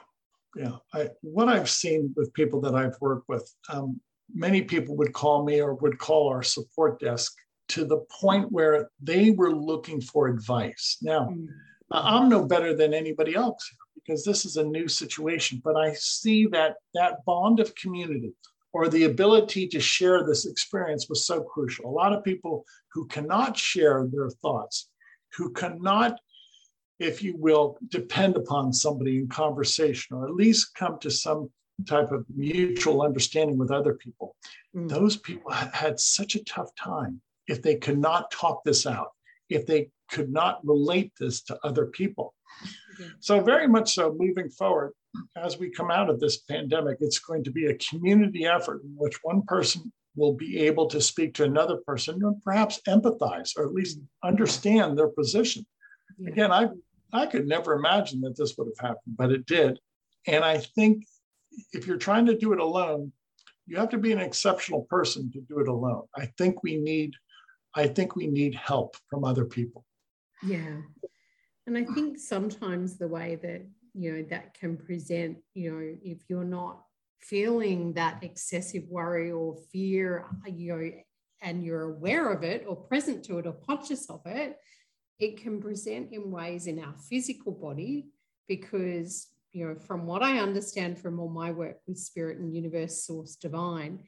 yeah 0.55 0.77
I, 0.93 1.11
what 1.23 1.49
i've 1.49 1.71
seen 1.71 2.13
with 2.17 2.33
people 2.35 2.61
that 2.63 2.75
i've 2.75 2.97
worked 3.01 3.29
with 3.29 3.53
um, 3.69 4.01
many 4.35 4.63
people 4.63 4.97
would 4.97 5.13
call 5.13 5.45
me 5.45 5.61
or 5.61 5.75
would 5.75 5.99
call 5.99 6.29
our 6.29 6.43
support 6.43 7.01
desk 7.01 7.35
to 7.69 7.85
the 7.85 8.05
point 8.21 8.51
where 8.53 8.91
they 9.03 9.31
were 9.31 9.55
looking 9.55 10.01
for 10.01 10.29
advice. 10.29 10.99
Now, 11.03 11.27
mm-hmm. 11.27 11.47
I'm 11.91 12.29
no 12.29 12.45
better 12.45 12.75
than 12.75 12.95
anybody 12.95 13.35
else 13.35 13.69
because 13.95 14.25
this 14.25 14.45
is 14.45 14.57
a 14.57 14.65
new 14.65 14.89
situation, 14.89 15.61
but 15.65 15.77
I 15.77 15.95
see 15.95 16.47
that 16.49 16.77
that 16.95 17.25
bond 17.25 17.61
of 17.61 17.75
community 17.75 18.33
or 18.73 18.89
the 18.89 19.05
ability 19.05 19.69
to 19.69 19.81
share 19.81 20.25
this 20.25 20.47
experience 20.47 21.09
was 21.09 21.27
so 21.27 21.43
crucial. 21.43 21.87
A 21.87 21.91
lot 21.91 22.13
of 22.13 22.25
people 22.25 22.65
who 22.93 23.07
cannot 23.07 23.57
share 23.57 24.07
their 24.13 24.29
thoughts, 24.29 24.91
who 25.37 25.53
cannot, 25.53 26.19
if 26.99 27.23
you 27.23 27.37
will, 27.37 27.79
depend 27.89 28.37
upon 28.37 28.73
somebody 28.73 29.19
in 29.19 29.29
conversation 29.29 30.17
or 30.17 30.27
at 30.27 30.35
least 30.35 30.75
come 30.75 30.99
to 31.01 31.11
some 31.11 31.51
type 31.87 32.11
of 32.11 32.25
mutual 32.35 33.03
understanding 33.03 33.59
with 33.59 33.71
other 33.71 33.95
people. 33.95 34.35
Mm. 34.75 34.89
Those 34.89 35.17
people 35.17 35.51
had 35.51 36.01
such 36.01 36.35
a 36.35 36.45
tough 36.45 36.75
time 36.75 37.21
if 37.49 37.63
they 37.63 37.77
could 37.77 37.99
not 37.99 38.31
talk 38.31 38.65
this 38.65 38.87
out, 38.87 39.11
if 39.49 39.67
they 39.67 39.91
could 40.11 40.33
not 40.33 40.65
relate 40.65 41.13
this 41.19 41.43
to 41.43 41.59
other 41.65 41.87
people. 41.87 42.35
So, 43.21 43.41
very 43.41 43.69
much 43.69 43.95
so, 43.95 44.17
moving 44.19 44.49
forward, 44.49 44.93
as 45.37 45.59
we 45.59 45.71
come 45.71 45.91
out 45.91 46.09
of 46.09 46.19
this 46.19 46.39
pandemic, 46.39 46.99
it's 47.01 47.19
going 47.19 47.45
to 47.45 47.51
be 47.51 47.67
a 47.67 47.75
community 47.75 48.47
effort 48.47 48.83
in 48.85 48.95
which 48.97 49.19
one 49.23 49.43
person 49.43 49.93
will 50.15 50.33
be 50.33 50.59
able 50.61 50.87
to 50.87 51.01
speak 51.01 51.35
to 51.35 51.45
another 51.45 51.77
person 51.87 52.23
and 52.25 52.43
perhaps 52.43 52.81
empathize 52.89 53.53
or 53.57 53.67
at 53.67 53.75
least 53.75 54.01
understand 54.25 54.97
their 54.97 55.09
position. 55.09 55.67
Yeah. 56.19 56.31
Again, 56.31 56.53
I 56.53 56.69
I 57.13 57.27
could 57.27 57.47
never 57.47 57.75
imagine 57.75 58.21
that 58.23 58.37
this 58.37 58.57
would 58.57 58.69
have 58.69 58.89
happened, 58.89 59.17
but 59.17 59.31
it 59.31 59.47
did. 59.47 59.79
And 60.27 60.45
I 60.45 60.59
think 60.59 61.05
if 61.73 61.87
you're 61.87 61.97
trying 61.97 62.27
to 62.27 62.37
do 62.37 62.53
it 62.53 62.59
alone, 62.59 63.13
you 63.67 63.77
have 63.79 63.91
to 63.91 63.99
be 63.99 64.13
an 64.13 64.21
exceptional 64.21 64.83
person 64.83 65.31
to 65.33 65.41
do 65.41 65.59
it 65.59 65.69
alone. 65.69 66.05
I 66.17 66.27
think 66.39 66.63
we 66.63 66.77
need, 66.77 67.15
I 67.75 67.89
think 67.89 68.17
we 68.17 68.27
need 68.27 68.55
help 68.55 68.97
from 69.09 69.25
other 69.25 69.45
people. 69.45 69.85
Yeah. 70.43 70.81
And 71.67 71.77
I 71.77 71.85
think 71.85 72.19
sometimes 72.19 72.97
the 72.97 73.09
way 73.09 73.37
that, 73.43 73.67
you 73.95 74.13
know, 74.13 74.23
that 74.31 74.55
can 74.55 74.77
present, 74.77 75.39
you 75.55 75.73
know, 75.73 75.97
if 76.03 76.19
you're 76.29 76.45
not 76.45 76.83
feeling 77.21 77.93
that 77.95 78.23
excessive 78.23 78.85
worry 78.89 79.33
or 79.33 79.57
fear, 79.73 80.27
you 80.47 80.77
know, 80.77 80.91
and 81.43 81.65
you're 81.65 81.95
aware 81.95 82.33
of 82.33 82.45
it 82.45 82.65
or 82.69 82.77
present 82.77 83.25
to 83.25 83.39
it 83.39 83.47
or 83.47 83.53
conscious 83.53 84.09
of 84.09 84.21
it, 84.27 84.57
it 85.19 85.39
can 85.39 85.61
present 85.61 86.13
in 86.13 86.31
ways 86.31 86.67
in 86.67 86.79
our 86.79 86.95
physical 87.09 87.53
body 87.53 88.09
because 88.49 89.29
you 89.57 89.67
know, 89.67 89.75
from 89.75 90.05
what 90.05 90.23
I 90.23 90.39
understand 90.39 90.99
from 90.99 91.19
all 91.19 91.31
my 91.31 91.51
work 91.51 91.79
with 91.87 91.99
spirit 91.99 92.39
and 92.39 92.55
universe 92.55 93.07
source 93.07 93.37
divine, 93.37 94.01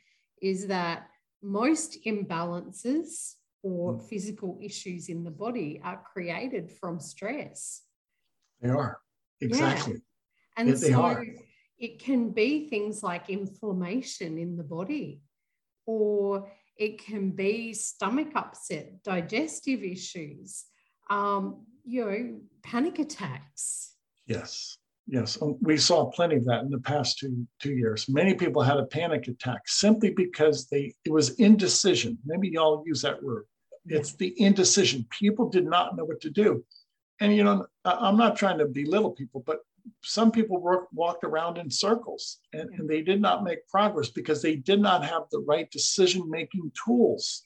is 0.43 0.67
that 0.67 1.09
most 1.43 2.05
imbalances 2.05 3.37
or 3.63 3.95
mm. 3.95 4.09
physical 4.09 4.59
issues 4.63 5.09
in 5.09 5.25
the 5.25 5.31
body 5.31 5.81
are 5.83 6.03
created 6.13 6.71
from 6.71 7.01
stress. 7.01 7.83
They 8.61 8.69
are, 8.69 8.99
exactly. 9.41 9.95
Yeah. 9.95 9.99
And 10.59 10.69
they 10.69 10.91
so 10.91 11.25
it 11.79 11.99
can 11.99 12.31
be 12.31 12.69
things 12.69 13.03
like 13.03 13.31
inflammation 13.31 14.37
in 14.37 14.59
the 14.59 14.65
body, 14.65 15.23
or 15.87 16.53
it 16.77 17.03
can 17.03 17.31
be 17.31 17.73
stomach 17.73 18.33
upset, 18.35 19.03
digestive 19.03 19.83
issues, 19.83 20.67
um, 21.11 21.67
you 21.85 22.05
know, 22.05 22.39
panic 22.63 22.99
attacks. 22.99 23.95
Yes. 24.27 24.79
Yes, 25.11 25.41
um, 25.41 25.57
we 25.63 25.79
saw 25.79 26.11
plenty 26.11 26.37
of 26.37 26.45
that 26.45 26.65
in 26.65 26.71
the 26.71 26.81
past 26.81 27.19
two 27.19 27.47
two 27.61 27.73
years. 27.73 28.11
Many 28.11 28.35
people 28.35 28.61
had 28.61 28.77
a 28.77 28.85
panic 28.85 29.27
attack 29.27 29.63
simply 29.67 30.11
because 30.11 30.67
they 30.67 30.95
it 31.07 31.11
was 31.11 31.31
indecision. 31.41 32.19
Maybe 32.27 32.51
y'all 32.51 32.85
use 32.87 33.01
that 33.03 33.23
word. 33.23 33.47
It's 33.87 34.13
the 34.17 34.39
indecision. 34.39 35.07
People 35.09 35.49
did 35.49 35.65
not 35.65 35.97
know 35.97 36.05
what 36.05 36.21
to 36.21 36.29
do, 36.29 36.63
and 37.23 37.35
you 37.35 37.43
know 37.43 37.65
I'm 37.87 38.19
not 38.19 38.37
trying 38.37 38.59
to 38.59 38.67
belittle 38.67 39.13
people, 39.13 39.43
but 39.47 39.61
some 40.03 40.31
people 40.31 40.61
work, 40.61 40.89
walked 40.93 41.25
around 41.25 41.59
in 41.59 41.71
circles 41.71 42.39
and, 42.53 42.69
and 42.75 42.89
they 42.89 43.03
did 43.03 43.21
not 43.21 43.45
make 43.45 43.67
progress 43.69 44.11
because 44.11 44.43
they 44.43 44.57
did 44.57 44.81
not 44.81 45.05
have 45.05 45.23
the 45.31 45.41
right 45.41 45.71
decision 45.71 46.29
making 46.29 46.71
tools. 46.85 47.43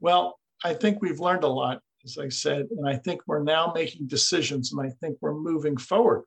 Well, 0.00 0.38
I 0.64 0.74
think 0.74 1.00
we've 1.00 1.20
learned 1.20 1.44
a 1.44 1.48
lot, 1.48 1.80
as 2.04 2.18
I 2.18 2.28
said, 2.28 2.66
and 2.76 2.88
I 2.88 2.96
think 2.96 3.22
we're 3.26 3.42
now 3.42 3.72
making 3.74 4.06
decisions, 4.06 4.72
and 4.72 4.86
I 4.86 4.90
think 5.00 5.16
we're 5.20 5.34
moving 5.34 5.76
forward 5.76 6.24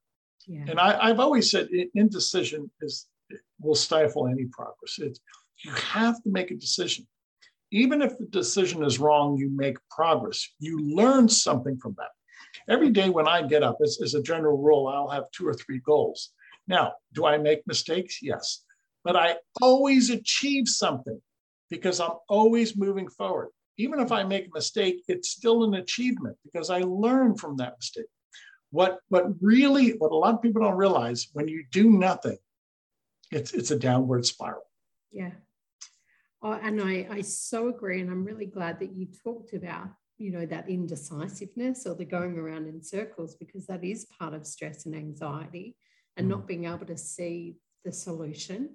yeah. 0.48 0.66
And 0.70 0.80
I, 0.80 1.08
have 1.08 1.20
always 1.20 1.52
said 1.52 1.68
indecision 1.94 2.72
is 2.82 3.08
will 3.60 3.76
stifle 3.76 4.28
any 4.28 4.46
progress. 4.46 4.98
It's, 4.98 5.20
you 5.64 5.72
have 5.72 6.22
to 6.24 6.30
make 6.30 6.52
a 6.52 6.56
decision. 6.56 7.06
Even 7.72 8.02
if 8.02 8.18
the 8.18 8.26
decision 8.26 8.84
is 8.84 8.98
wrong, 9.00 9.36
you 9.36 9.50
make 9.50 9.78
progress. 9.92 10.48
You 10.60 10.80
learn 10.80 11.28
something 11.28 11.78
from 11.78 11.96
that. 11.98 12.12
Every 12.72 12.90
day 12.92 13.10
when 13.10 13.28
I 13.28 13.42
get 13.42 13.64
up, 13.64 13.80
as, 13.84 14.00
as 14.02 14.14
a 14.14 14.22
general 14.22 14.58
rule, 14.58 14.88
I'll 14.88 15.10
have 15.10 15.30
two 15.32 15.46
or 15.46 15.54
three 15.54 15.80
goals. 15.80 16.32
Now, 16.68 16.94
do 17.14 17.26
I 17.26 17.38
make 17.38 17.68
mistakes? 17.68 18.20
Yes. 18.22 18.64
but 19.04 19.18
I 19.18 19.36
always 19.62 20.10
achieve 20.10 20.68
something 20.68 21.20
because 21.70 22.00
I'm 22.00 22.18
always 22.30 22.78
moving 22.78 23.10
forward. 23.10 23.50
Even 23.78 24.00
if 24.00 24.12
I 24.12 24.24
make 24.24 24.48
a 24.48 24.54
mistake, 24.54 25.04
it's 25.08 25.30
still 25.30 25.64
an 25.64 25.76
achievement 25.76 26.38
because 26.44 26.70
I 26.70 26.80
learn 26.80 27.36
from 27.36 27.58
that 27.58 27.76
mistake. 27.78 28.06
What, 28.72 29.00
what 29.10 29.26
really, 29.42 29.92
what 29.92 30.12
a 30.12 30.16
lot 30.16 30.34
of 30.34 30.42
people 30.42 30.62
don't 30.62 30.76
realize 30.76 31.28
when 31.34 31.48
you 31.48 31.64
do 31.72 31.90
nothing, 31.90 32.38
it's, 33.32 33.54
it's 33.54 33.72
a 33.72 33.80
downward 33.80 34.26
spiral. 34.26 34.64
Yeah. 35.12 35.32
Oh, 36.42 36.54
and 36.54 36.82
I, 36.82 37.08
I 37.10 37.22
so 37.22 37.70
agree. 37.70 38.02
And 38.02 38.10
I'm 38.10 38.26
really 38.26 38.46
glad 38.46 38.80
that 38.80 38.94
you 38.94 39.08
talked 39.24 39.54
about, 39.54 39.90
you 40.18 40.32
know, 40.32 40.46
that 40.46 40.70
indecisiveness 40.70 41.86
or 41.86 41.96
the 41.96 42.06
going 42.06 42.38
around 42.38 42.68
in 42.68 42.82
circles, 42.82 43.36
because 43.36 43.66
that 43.68 43.84
is 43.84 44.06
part 44.06 44.34
of 44.34 44.46
stress 44.46 44.86
and 44.86 44.96
anxiety 44.96 45.76
and 46.16 46.28
mm. 46.28 46.32
not 46.32 46.48
being 46.48 46.66
able 46.66 46.86
to 46.86 46.98
see 46.98 47.58
the 47.86 47.92
solution 47.92 48.70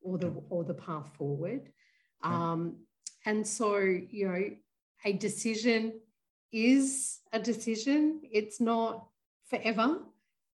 or 0.00 0.18
the 0.18 0.28
or 0.48 0.64
the 0.64 0.74
path 0.74 1.10
forward. 1.16 1.70
Um, 2.22 2.76
and 3.24 3.46
so, 3.46 3.76
you 3.78 4.28
know, 4.28 4.50
a 5.04 5.12
decision 5.12 6.00
is 6.52 7.20
a 7.32 7.38
decision. 7.38 8.20
It's 8.30 8.60
not 8.60 9.06
forever. 9.48 9.98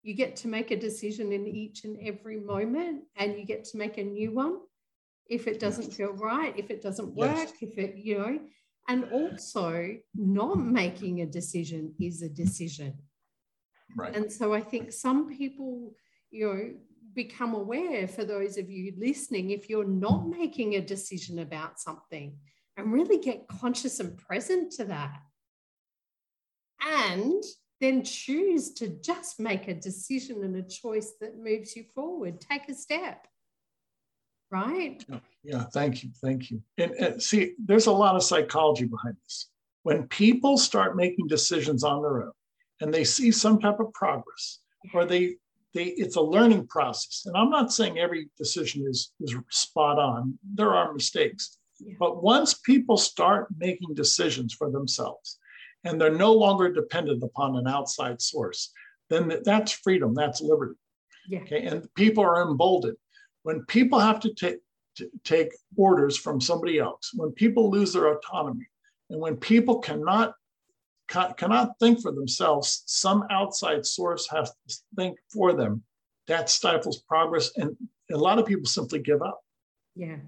You 0.03 0.15
get 0.15 0.37
to 0.37 0.49
make 0.49 0.71
a 0.71 0.77
decision 0.77 1.33
in 1.33 1.47
each 1.47 1.85
and 1.85 1.99
every 2.03 2.41
moment, 2.41 3.05
and 3.17 3.39
you 3.39 3.45
get 3.45 3.65
to 3.65 3.77
make 3.79 3.99
a 3.99 4.05
new 4.05 4.33
one 4.33 4.59
if 5.29 5.47
it 5.47 5.61
doesn't 5.61 5.93
feel 5.93 6.13
right, 6.13 6.59
if 6.59 6.71
it 6.71 6.83
doesn't 6.83 7.15
work, 7.15 7.37
yes. 7.37 7.53
if 7.61 7.79
it, 7.79 7.97
you 7.97 8.19
know, 8.19 8.41
and 8.89 9.05
also 9.13 9.97
not 10.15 10.59
making 10.59 11.21
a 11.21 11.27
decision 11.27 11.95
is 12.01 12.23
a 12.23 12.29
decision. 12.29 12.95
Right. 13.97 14.15
And 14.15 14.31
so 14.31 14.53
I 14.53 14.61
think 14.61 14.93
some 14.93 15.29
people, 15.29 15.93
you 16.31 16.47
know, 16.47 16.71
become 17.15 17.55
aware 17.55 18.09
for 18.09 18.25
those 18.25 18.57
of 18.57 18.71
you 18.71 18.93
listening 18.97 19.51
if 19.51 19.69
you're 19.69 19.85
not 19.85 20.29
making 20.29 20.75
a 20.75 20.81
decision 20.81 21.41
about 21.41 21.79
something 21.79 22.37
and 22.77 22.93
really 22.93 23.19
get 23.19 23.49
conscious 23.49 24.01
and 24.01 24.17
present 24.17 24.73
to 24.73 24.85
that. 24.87 25.21
And 26.81 27.43
then 27.81 28.05
choose 28.05 28.73
to 28.75 28.89
just 28.89 29.41
make 29.41 29.69
a 29.69 29.75
decision 29.75 30.45
and 30.45 30.57
a 30.57 30.63
choice 30.63 31.13
that 31.21 31.39
moves 31.39 31.77
you 31.77 31.85
forward. 31.95 32.41
Take 32.41 32.69
a 32.69 32.75
step 32.75 33.27
right? 34.51 35.05
Yeah, 35.09 35.19
yeah, 35.43 35.65
thank 35.73 36.03
you, 36.03 36.11
thank 36.23 36.51
you. 36.51 36.63
And, 36.79 36.93
and 36.93 37.23
see, 37.23 37.55
there's 37.65 37.87
a 37.87 37.93
lot 37.93 38.17
of 38.17 38.23
psychology 38.23 38.85
behind 38.85 39.17
this. 39.25 39.49
When 39.83 40.09
people 40.09 40.59
start 40.59 40.97
making 40.97 41.29
decisions 41.29 41.85
on 41.85 42.03
their 42.03 42.25
own 42.25 42.33
and 42.81 42.93
they 42.93 43.05
see 43.05 43.31
some 43.31 43.59
type 43.59 43.81
of 43.81 43.93
progress, 43.95 44.59
or 44.93 45.05
they 45.05 45.37
they 45.73 45.85
it's 45.85 46.17
a 46.17 46.21
learning 46.21 46.67
process. 46.67 47.23
And 47.25 47.37
I'm 47.37 47.49
not 47.49 47.73
saying 47.73 47.99
every 47.99 48.29
decision 48.37 48.87
is 48.87 49.13
is 49.21 49.35
spot 49.51 49.99
on. 49.99 50.39
There 50.55 50.75
are 50.75 50.93
mistakes. 50.93 51.59
Yeah. 51.81 51.95
But 51.99 52.23
once 52.23 52.55
people 52.55 52.97
start 52.97 53.49
making 53.57 53.95
decisions 53.95 54.55
for 54.55 54.71
themselves 54.71 55.39
and 55.85 56.01
they're 56.01 56.15
no 56.15 56.33
longer 56.33 56.73
dependent 56.73 57.23
upon 57.23 57.57
an 57.57 57.67
outside 57.67 58.21
source, 58.21 58.73
then 59.09 59.41
that's 59.45 59.73
freedom, 59.73 60.15
that's 60.15 60.41
liberty. 60.41 60.75
Yeah. 61.29 61.41
Okay. 61.41 61.63
And 61.63 61.93
people 61.95 62.25
are 62.25 62.43
emboldened 62.43 62.97
when 63.43 63.65
people 63.67 63.99
have 63.99 64.21
to 64.21 64.35
take 64.35 64.59
to 64.97 65.11
take 65.25 65.49
orders 65.77 66.17
from 66.17 66.41
somebody 66.41 66.79
else, 66.79 67.13
when 67.15 67.31
people 67.33 67.71
lose 67.71 67.93
their 67.93 68.13
autonomy, 68.13 68.67
and 69.09 69.21
when 69.21 69.37
people 69.37 69.79
cannot 69.79 70.35
cannot 71.09 71.77
think 71.81 72.01
for 72.01 72.13
themselves, 72.13 72.85
some 72.87 73.25
outside 73.31 73.85
source 73.85 74.29
has 74.31 74.53
to 74.69 74.77
think 74.95 75.19
for 75.33 75.53
them. 75.53 75.83
That 76.29 76.49
stifles 76.49 77.03
progress, 77.09 77.51
and 77.57 77.77
a 78.13 78.17
lot 78.17 78.39
of 78.39 78.47
people 78.47 78.67
simply 78.67 79.01
give 79.01 79.23
up. 79.23 79.41
Yeah, 79.97 80.19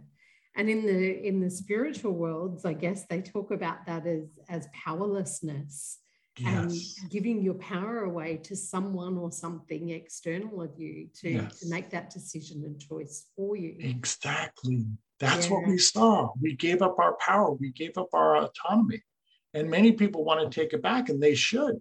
and 0.57 0.69
in 0.69 0.85
the 0.87 1.27
in 1.27 1.41
the 1.41 1.51
spiritual 1.51 2.13
worlds, 2.13 2.65
I 2.65 2.75
guess 2.75 3.07
they 3.07 3.21
talk 3.21 3.51
about 3.51 3.87
that 3.87 4.07
as 4.07 4.29
as 4.49 4.69
powerlessness 4.73 5.99
yes. 6.39 6.99
and 7.01 7.11
giving 7.11 7.43
your 7.43 7.55
power 7.55 8.05
away 8.05 8.39
to 8.45 8.57
someone 8.57 9.17
or 9.17 9.31
something 9.31 9.91
external 9.91 10.63
of 10.63 10.71
you 10.79 11.09
to, 11.21 11.31
yes. 11.31 11.61
to 11.61 11.69
make 11.69 11.91
that 11.91 12.11
decision 12.11 12.65
and 12.65 12.81
choice 12.81 13.27
for 13.37 13.57
you. 13.57 13.77
Exactly. 13.79 14.85
That's 15.21 15.47
yeah. 15.47 15.53
what 15.53 15.69
we 15.69 15.79
saw. 15.79 16.31
We 16.41 16.55
gave 16.55 16.83
up 16.83 16.99
our 16.99 17.15
power, 17.15 17.53
we 17.53 17.73
gave 17.73 17.97
up 17.97 18.09
our 18.13 18.37
autonomy. 18.37 19.03
And 19.55 19.69
many 19.69 19.93
people 19.93 20.25
want 20.25 20.41
to 20.51 20.61
take 20.61 20.73
it 20.73 20.83
back, 20.83 21.11
and 21.11 21.23
they 21.23 21.35
should. 21.35 21.77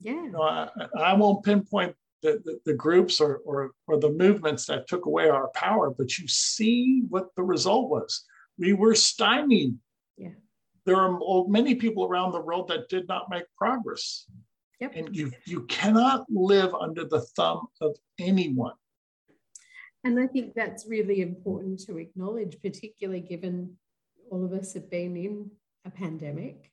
Yeah. 0.00 0.14
You 0.14 0.32
know, 0.32 0.42
I, 0.42 0.68
I 0.98 1.14
won't 1.14 1.44
pinpoint 1.44 1.94
the, 2.22 2.60
the, 2.64 2.74
groups 2.74 3.20
or, 3.20 3.40
or, 3.44 3.72
or 3.86 3.98
the 3.98 4.10
movements 4.10 4.66
that 4.66 4.86
took 4.86 5.06
away 5.06 5.28
our 5.28 5.48
power, 5.54 5.90
but 5.90 6.18
you 6.18 6.28
see 6.28 7.02
what 7.08 7.34
the 7.36 7.42
result 7.42 7.90
was. 7.90 8.24
We 8.58 8.72
were 8.74 8.94
stymied 8.94 9.74
there 10.84 10.96
are 10.96 11.18
oh, 11.22 11.46
many 11.46 11.74
people 11.74 12.04
around 12.04 12.32
the 12.32 12.40
world 12.40 12.68
that 12.68 12.88
did 12.88 13.06
not 13.08 13.30
make 13.30 13.44
progress. 13.56 14.26
Yep. 14.80 14.96
And 14.96 15.16
you, 15.16 15.30
you 15.46 15.64
cannot 15.66 16.26
live 16.28 16.74
under 16.74 17.04
the 17.04 17.20
thumb 17.36 17.68
of 17.80 17.96
anyone. 18.18 18.74
And 20.04 20.18
I 20.18 20.26
think 20.26 20.54
that's 20.54 20.86
really 20.88 21.20
important 21.20 21.78
to 21.86 21.98
acknowledge, 21.98 22.56
particularly 22.60 23.20
given 23.20 23.76
all 24.30 24.44
of 24.44 24.52
us 24.52 24.74
have 24.74 24.90
been 24.90 25.16
in 25.16 25.50
a 25.84 25.90
pandemic 25.90 26.71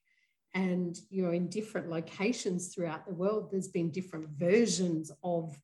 and 0.54 1.00
you 1.10 1.22
know 1.24 1.32
in 1.32 1.48
different 1.48 1.90
locations 1.90 2.74
throughout 2.74 3.06
the 3.06 3.14
world 3.14 3.50
there's 3.52 3.68
been 3.68 3.92
different 3.92 4.28
versions 4.30 5.12
of 5.24 5.56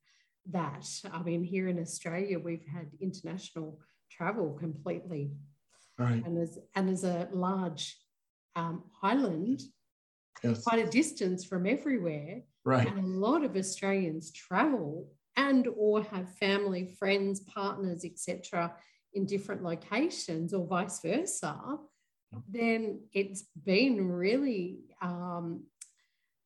that 0.45 0.87
i 1.11 1.23
mean 1.23 1.43
here 1.43 1.67
in 1.67 1.79
australia 1.79 2.37
we've 2.37 2.65
had 2.71 2.87
international 3.01 3.79
travel 4.11 4.53
completely 4.59 5.31
right 5.97 6.23
and 6.23 6.37
as 6.37 6.59
and 6.75 6.87
as 6.89 7.03
a 7.03 7.27
large 7.33 7.97
um, 8.55 8.83
island, 9.01 9.61
yes. 10.43 10.63
quite 10.63 10.85
a 10.85 10.89
distance 10.89 11.43
from 11.43 11.65
everywhere. 11.65 12.41
Right. 12.63 12.87
And 12.87 12.97
a 12.99 13.19
lot 13.19 13.43
of 13.43 13.55
Australians 13.55 14.31
travel 14.31 15.11
and 15.37 15.67
or 15.75 16.01
have 16.03 16.33
family, 16.37 16.95
friends, 16.97 17.41
partners, 17.41 18.05
etc., 18.05 18.73
in 19.13 19.25
different 19.25 19.63
locations, 19.63 20.53
or 20.53 20.65
vice 20.65 20.99
versa. 21.01 21.57
Then 22.49 23.01
it's 23.13 23.43
been 23.63 24.11
really 24.11 24.79
um, 25.01 25.63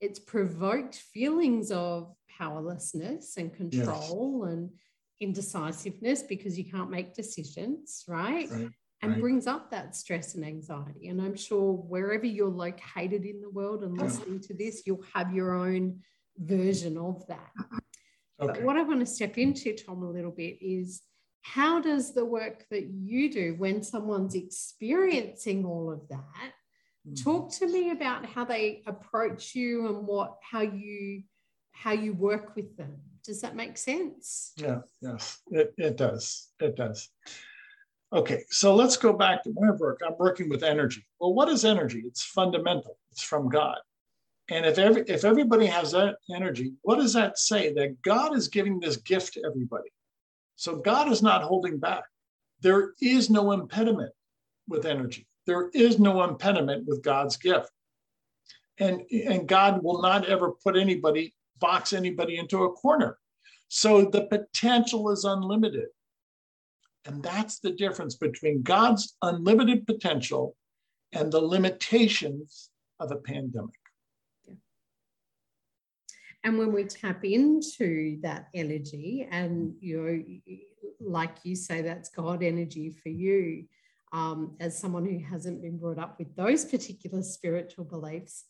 it's 0.01 0.19
provoked 0.19 0.95
feelings 0.95 1.71
of 1.71 2.13
powerlessness 2.37 3.37
and 3.37 3.53
control 3.53 4.43
yes. 4.43 4.53
and 4.53 4.69
indecisiveness 5.19 6.23
because 6.23 6.57
you 6.57 6.65
can't 6.65 6.89
make 6.89 7.13
decisions, 7.13 8.03
right? 8.07 8.49
right 8.51 8.69
and 9.01 9.13
right. 9.13 9.21
brings 9.21 9.47
up 9.47 9.71
that 9.71 9.95
stress 9.95 10.35
and 10.35 10.45
anxiety. 10.45 11.07
And 11.07 11.21
I'm 11.21 11.35
sure 11.35 11.73
wherever 11.73 12.25
you're 12.25 12.49
located 12.49 13.25
in 13.25 13.41
the 13.41 13.49
world 13.49 13.83
and 13.83 13.97
listening 13.97 14.41
to 14.41 14.53
this, 14.53 14.83
you'll 14.85 15.05
have 15.13 15.33
your 15.33 15.53
own 15.53 15.99
version 16.37 16.97
of 16.97 17.25
that. 17.27 17.51
Okay. 18.41 18.53
But 18.53 18.61
what 18.61 18.77
I 18.77 18.83
want 18.83 18.99
to 18.99 19.05
step 19.05 19.37
into, 19.37 19.73
Tom, 19.73 20.03
a 20.03 20.09
little 20.09 20.31
bit 20.31 20.57
is 20.61 21.01
how 21.41 21.81
does 21.81 22.13
the 22.13 22.25
work 22.25 22.65
that 22.69 22.87
you 22.87 23.31
do 23.31 23.55
when 23.57 23.81
someone's 23.83 24.35
experiencing 24.35 25.65
all 25.65 25.91
of 25.91 26.07
that? 26.09 26.53
Mm. 27.07 27.23
Talk 27.23 27.51
to 27.53 27.67
me 27.67 27.91
about 27.91 28.25
how 28.25 28.45
they 28.45 28.83
approach 28.85 29.55
you 29.55 29.87
and 29.87 30.05
what 30.05 30.37
how 30.41 30.61
you 30.61 31.23
how 31.71 31.91
you 31.91 32.13
work 32.13 32.55
with 32.55 32.75
them. 32.77 32.97
Does 33.23 33.41
that 33.41 33.55
make 33.55 33.77
sense? 33.77 34.53
Yeah, 34.57 34.79
yes, 35.01 35.39
it, 35.51 35.73
it 35.77 35.97
does. 35.97 36.49
It 36.59 36.75
does. 36.75 37.09
Okay, 38.11 38.43
so 38.49 38.75
let's 38.75 38.97
go 38.97 39.13
back 39.13 39.43
to 39.43 39.53
my 39.55 39.71
work. 39.71 40.01
I'm 40.05 40.15
working 40.17 40.49
with 40.49 40.63
energy. 40.63 41.05
Well, 41.19 41.33
what 41.33 41.47
is 41.47 41.63
energy? 41.63 42.03
It's 42.05 42.23
fundamental. 42.23 42.97
It's 43.11 43.21
from 43.21 43.49
God. 43.49 43.77
And 44.49 44.65
if 44.65 44.79
every 44.79 45.03
if 45.07 45.23
everybody 45.25 45.67
has 45.67 45.91
that 45.91 46.15
energy, 46.35 46.73
what 46.81 46.95
does 46.95 47.13
that 47.13 47.37
say? 47.37 47.71
That 47.73 48.01
God 48.01 48.35
is 48.35 48.47
giving 48.47 48.79
this 48.79 48.97
gift 48.97 49.33
to 49.33 49.43
everybody. 49.45 49.89
So 50.59 50.75
God 50.75 51.09
is 51.09 51.21
not 51.21 51.43
holding 51.43 51.77
back. 51.77 52.03
There 52.59 52.91
is 53.01 53.29
no 53.29 53.53
impediment 53.53 54.11
with 54.67 54.85
energy. 54.85 55.25
There 55.47 55.69
is 55.73 55.99
no 55.99 56.21
impediment 56.25 56.85
with 56.85 57.01
God's 57.01 57.37
gift. 57.37 57.71
And, 58.77 59.03
and 59.09 59.47
God 59.47 59.81
will 59.81 60.01
not 60.01 60.27
ever 60.27 60.51
put 60.51 60.75
anybody, 60.75 61.33
box 61.59 61.93
anybody 61.93 62.37
into 62.37 62.65
a 62.65 62.73
corner. 62.73 63.17
So 63.69 64.03
the 64.03 64.25
potential 64.25 65.09
is 65.11 65.23
unlimited. 65.23 65.87
And 67.05 67.23
that's 67.23 67.59
the 67.59 67.71
difference 67.71 68.17
between 68.17 68.61
God's 68.61 69.15
unlimited 69.21 69.87
potential 69.87 70.57
and 71.13 71.31
the 71.31 71.39
limitations 71.39 72.69
of 72.99 73.11
a 73.11 73.15
pandemic. 73.15 73.78
And 76.43 76.57
when 76.57 76.71
we 76.71 76.85
tap 76.85 77.25
into 77.25 78.19
that 78.21 78.47
energy, 78.53 79.27
and 79.29 79.73
you 79.81 80.01
know, 80.01 80.57
like 81.01 81.37
you 81.43 81.55
say, 81.55 81.81
that's 81.81 82.09
God 82.09 82.43
energy 82.43 82.91
for 82.91 83.09
you, 83.09 83.65
um, 84.11 84.55
as 84.59 84.77
someone 84.77 85.05
who 85.05 85.19
hasn't 85.19 85.61
been 85.61 85.77
brought 85.77 85.99
up 85.99 86.17
with 86.17 86.35
those 86.35 86.65
particular 86.65 87.21
spiritual 87.21 87.85
beliefs, 87.85 88.45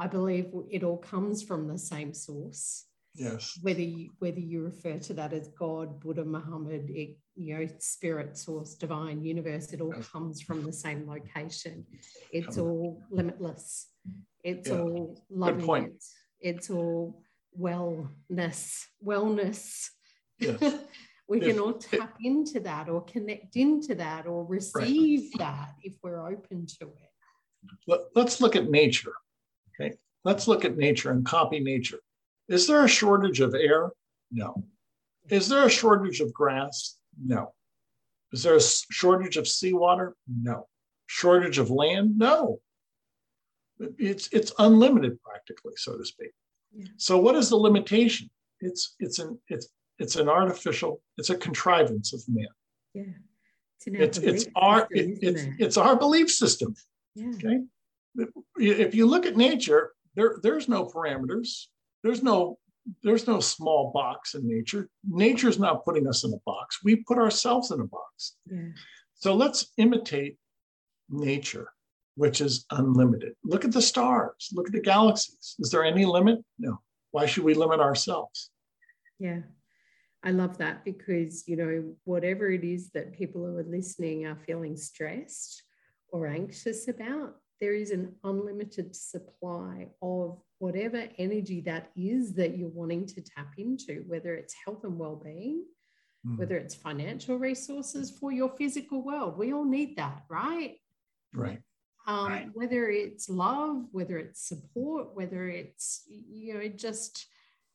I 0.00 0.06
believe 0.06 0.52
it 0.70 0.82
all 0.82 0.96
comes 0.96 1.42
from 1.42 1.68
the 1.68 1.78
same 1.78 2.14
source. 2.14 2.86
Yes. 3.14 3.58
Whether 3.62 3.82
you 3.82 4.10
whether 4.18 4.40
you 4.40 4.64
refer 4.64 4.98
to 4.98 5.14
that 5.14 5.32
as 5.32 5.48
God, 5.48 6.00
Buddha, 6.00 6.24
Muhammad, 6.24 6.90
it, 6.90 7.16
you 7.36 7.56
know, 7.56 7.68
spirit, 7.78 8.36
source, 8.36 8.74
divine, 8.74 9.24
universe, 9.24 9.72
it 9.72 9.80
all 9.80 9.94
yes. 9.94 10.08
comes 10.08 10.40
from 10.40 10.64
the 10.64 10.72
same 10.72 11.06
location. 11.06 11.84
It's 12.32 12.58
all 12.58 13.00
limitless. 13.10 13.86
It's 14.42 14.68
yeah. 14.68 14.80
all 14.80 15.22
loving. 15.30 15.92
It's, 15.94 16.12
it's 16.40 16.70
all 16.70 17.22
wellness, 17.58 18.84
wellness. 19.04 19.88
Yes. 20.38 20.78
we 21.28 21.40
can 21.40 21.58
all 21.58 21.74
tap 21.74 22.16
into 22.22 22.60
that 22.60 22.88
or 22.88 23.02
connect 23.04 23.56
into 23.56 23.94
that 23.94 24.26
or 24.26 24.44
receive 24.44 25.30
right. 25.32 25.38
that 25.38 25.74
if 25.82 25.94
we're 26.02 26.26
open 26.26 26.66
to 26.80 26.86
it. 26.86 28.00
Let's 28.14 28.40
look 28.40 28.56
at 28.56 28.70
nature. 28.70 29.14
Okay. 29.80 29.96
Let's 30.24 30.46
look 30.48 30.64
at 30.64 30.76
nature 30.76 31.10
and 31.10 31.24
copy 31.24 31.60
nature. 31.60 32.00
Is 32.48 32.66
there 32.66 32.84
a 32.84 32.88
shortage 32.88 33.40
of 33.40 33.54
air? 33.54 33.90
No. 34.30 34.64
Is 35.30 35.48
there 35.48 35.64
a 35.64 35.70
shortage 35.70 36.20
of 36.20 36.32
grass? 36.32 36.98
No. 37.22 37.54
Is 38.32 38.42
there 38.42 38.56
a 38.56 38.60
shortage 38.60 39.36
of 39.36 39.48
seawater? 39.48 40.14
No. 40.28 40.66
Shortage 41.06 41.58
of 41.58 41.70
land? 41.70 42.18
No. 42.18 42.60
It's 43.98 44.28
it's 44.32 44.52
unlimited 44.58 45.20
practically, 45.22 45.74
so 45.76 45.96
to 45.96 46.04
speak. 46.04 46.30
Yeah. 46.76 46.86
So 46.96 47.18
what 47.18 47.36
is 47.36 47.48
the 47.48 47.56
limitation? 47.56 48.30
It's 48.60 48.94
it's 48.98 49.18
an 49.18 49.38
it's 49.48 49.68
it's 49.98 50.16
an 50.16 50.28
artificial, 50.28 51.02
it's 51.18 51.30
a 51.30 51.36
contrivance 51.36 52.12
of 52.12 52.22
man. 52.28 52.46
Yeah. 52.94 53.02
It's, 53.86 54.18
it's, 54.18 54.18
it's 54.18 54.46
our 54.56 54.88
it, 54.90 55.18
it's 55.22 55.42
it's 55.58 55.76
our 55.76 55.96
belief 55.96 56.30
system. 56.30 56.74
Yeah. 57.14 57.32
Okay. 57.34 57.60
If 58.56 58.94
you 58.94 59.06
look 59.06 59.26
at 59.26 59.36
nature, 59.36 59.92
there 60.14 60.38
there's 60.42 60.68
no 60.68 60.86
parameters. 60.86 61.66
There's 62.02 62.22
no 62.22 62.58
there's 63.02 63.26
no 63.26 63.40
small 63.40 63.92
box 63.92 64.34
in 64.34 64.46
nature. 64.48 64.88
Nature's 65.08 65.58
not 65.58 65.84
putting 65.84 66.06
us 66.06 66.24
in 66.24 66.32
a 66.32 66.40
box. 66.44 66.80
We 66.82 66.96
put 66.96 67.18
ourselves 67.18 67.70
in 67.70 67.80
a 67.80 67.86
box. 67.86 68.36
Yeah. 68.50 68.68
So 69.14 69.34
let's 69.34 69.72
imitate 69.76 70.38
nature, 71.08 71.68
which 72.16 72.40
is 72.40 72.64
unlimited. 72.70 73.34
Look 73.44 73.64
at 73.64 73.72
the 73.72 73.82
stars. 73.82 74.50
Look 74.52 74.66
at 74.66 74.72
the 74.72 74.80
galaxies. 74.80 75.56
Is 75.58 75.70
there 75.70 75.84
any 75.84 76.04
limit? 76.04 76.44
No. 76.58 76.80
Why 77.10 77.26
should 77.26 77.44
we 77.44 77.54
limit 77.54 77.80
ourselves? 77.80 78.50
Yeah. 79.18 79.40
I 80.22 80.30
love 80.30 80.58
that 80.58 80.84
because, 80.84 81.46
you 81.46 81.56
know, 81.56 81.94
whatever 82.04 82.50
it 82.50 82.64
is 82.64 82.90
that 82.90 83.12
people 83.12 83.44
who 83.44 83.58
are 83.58 83.64
listening 83.64 84.26
are 84.26 84.38
feeling 84.46 84.76
stressed 84.76 85.62
or 86.08 86.26
anxious 86.26 86.88
about, 86.88 87.36
there 87.60 87.74
is 87.74 87.90
an 87.90 88.14
unlimited 88.24 88.96
supply 88.96 89.88
of 90.00 90.40
whatever 90.58 91.06
energy 91.18 91.60
that 91.62 91.90
is 91.94 92.34
that 92.34 92.56
you're 92.56 92.68
wanting 92.68 93.06
to 93.06 93.20
tap 93.20 93.54
into, 93.58 94.04
whether 94.06 94.34
it's 94.34 94.54
health 94.64 94.84
and 94.84 94.98
well 94.98 95.16
being, 95.16 95.64
mm. 96.26 96.38
whether 96.38 96.56
it's 96.56 96.74
financial 96.74 97.38
resources 97.38 98.10
for 98.10 98.32
your 98.32 98.50
physical 98.56 99.04
world. 99.04 99.36
We 99.36 99.52
all 99.52 99.64
need 99.64 99.96
that, 99.98 100.22
right? 100.28 100.76
Right. 101.34 101.60
Um, 102.06 102.28
right. 102.28 102.48
Whether 102.52 102.90
it's 102.90 103.28
love, 103.28 103.84
whether 103.92 104.18
it's 104.18 104.46
support, 104.46 105.14
whether 105.14 105.48
it's, 105.48 106.02
you 106.08 106.54
know, 106.54 106.68
just 106.68 107.26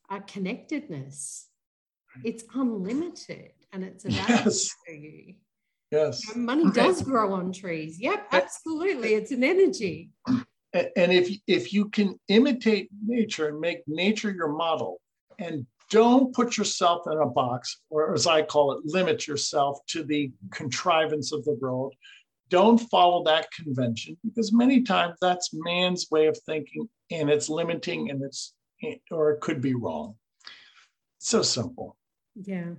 a 0.10 0.20
connectedness 0.20 1.50
it's 2.24 2.44
unlimited 2.54 3.52
and 3.72 3.84
it's 3.84 4.06
available 4.06 4.34
yes. 4.34 4.76
to 4.88 4.94
you. 4.94 5.36
Yes. 5.92 6.28
You 6.28 6.36
know, 6.36 6.42
money 6.42 6.72
does 6.72 7.02
grow 7.02 7.34
on 7.34 7.52
trees. 7.52 8.00
Yep, 8.00 8.28
absolutely. 8.32 9.16
It's 9.16 9.32
an 9.32 9.44
energy. 9.44 10.12
And 10.72 11.12
if 11.12 11.36
if 11.48 11.74
you 11.74 11.90
can 11.90 12.20
imitate 12.28 12.90
nature 13.04 13.48
and 13.48 13.60
make 13.60 13.80
nature 13.88 14.30
your 14.30 14.50
model 14.50 15.02
and 15.40 15.66
don't 15.90 16.32
put 16.32 16.58
yourself 16.58 17.08
in 17.08 17.18
a 17.18 17.26
box, 17.26 17.82
or 17.90 18.14
as 18.14 18.28
I 18.28 18.44
call 18.44 18.74
it, 18.74 18.86
limit 18.86 19.26
yourself 19.26 19.80
to 19.88 20.04
the 20.04 20.32
contrivance 20.52 21.32
of 21.32 21.44
the 21.44 21.58
world. 21.60 21.96
Don't 22.50 22.78
follow 22.78 23.24
that 23.26 23.52
convention 23.52 24.18
because 24.24 24.52
many 24.52 24.82
times 24.82 25.18
that's 25.22 25.52
man's 25.54 26.08
way 26.10 26.28
of 26.28 26.38
thinking 26.46 26.90
and 27.12 27.30
it's 27.30 27.50
limiting 27.50 28.10
and 28.10 28.24
it's 28.24 28.54
or 29.12 29.32
it 29.32 29.42
could 29.42 29.62
be 29.62 29.74
wrong. 29.74 30.16
So 31.20 31.42
simple. 31.42 31.98
Yeah. 32.36 32.72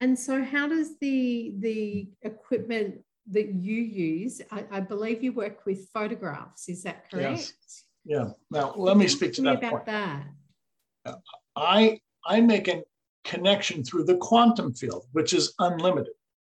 And 0.00 0.18
so 0.18 0.42
how 0.44 0.68
does 0.68 0.98
the 1.00 1.54
the 1.58 2.08
equipment 2.22 3.00
that 3.30 3.54
you 3.54 3.74
use, 3.74 4.40
I, 4.50 4.64
I 4.70 4.80
believe 4.80 5.22
you 5.22 5.32
work 5.32 5.66
with 5.66 5.88
photographs, 5.92 6.68
is 6.68 6.82
that 6.84 7.10
correct? 7.10 7.38
Yes. 7.38 7.84
Yeah. 8.04 8.28
Now 8.50 8.74
let 8.76 8.96
me 8.96 9.08
speak 9.08 9.34
to 9.34 9.42
that 9.42 9.58
about 9.58 9.70
point. 9.70 9.86
that. 9.86 11.18
I 11.56 12.00
I 12.24 12.40
make 12.40 12.68
a 12.68 12.82
connection 13.24 13.84
through 13.84 14.04
the 14.04 14.16
quantum 14.16 14.72
field, 14.72 15.06
which 15.12 15.34
is 15.34 15.54
unlimited. 15.58 16.14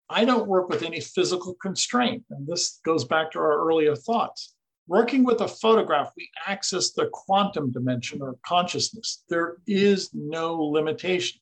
I 0.10 0.26
don't 0.26 0.48
work 0.48 0.70
with 0.70 0.84
any 0.84 1.00
physical 1.00 1.54
constraint. 1.62 2.24
And 2.32 2.48
this 2.48 2.80
goes 2.84 3.06
back 3.06 3.32
to 3.32 3.40
our 3.40 3.68
earlier 3.68 3.96
thoughts. 3.96 4.56
Working 4.88 5.24
with 5.24 5.42
a 5.42 5.48
photograph, 5.48 6.12
we 6.18 6.28
access 6.48 6.92
the 6.92 7.10
quantum 7.14 7.72
dimension 7.72 8.24
or 8.24 8.36
consciousness. 8.44 9.24
There 9.30 9.58
is 9.68 10.10
no 10.14 10.56
limitation. 10.56 11.40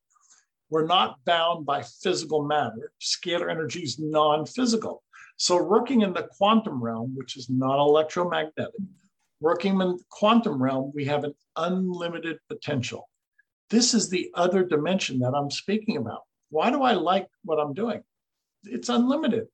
We're 0.69 0.86
not 0.86 1.23
bound 1.23 1.65
by 1.65 1.84
physical 1.84 2.43
matter. 2.43 2.91
Scalar 3.01 3.49
energy 3.49 3.84
is 3.84 3.99
non 3.99 4.45
physical. 4.45 5.01
So, 5.38 5.63
working 5.63 6.01
in 6.01 6.12
the 6.12 6.27
quantum 6.38 6.84
realm, 6.84 7.13
which 7.15 7.38
is 7.38 7.49
not 7.49 7.80
electromagnetic, 7.80 8.73
working 9.39 9.73
in 9.73 9.77
the 9.77 9.99
quantum 10.10 10.62
realm, 10.62 10.91
we 10.93 11.06
have 11.06 11.23
an 11.23 11.34
unlimited 11.56 12.39
potential. 12.49 13.08
This 13.69 13.93
is 13.93 14.10
the 14.10 14.30
other 14.34 14.65
dimension 14.65 15.19
that 15.19 15.34
I'm 15.34 15.51
speaking 15.51 15.95
about. 15.95 16.23
Why 16.49 16.69
do 16.69 16.84
I 16.84 16.93
like 16.93 17.27
what 17.45 17.60
I'm 17.60 17.73
doing? 17.73 18.03
It's 18.71 18.89
unlimited. 18.89 19.47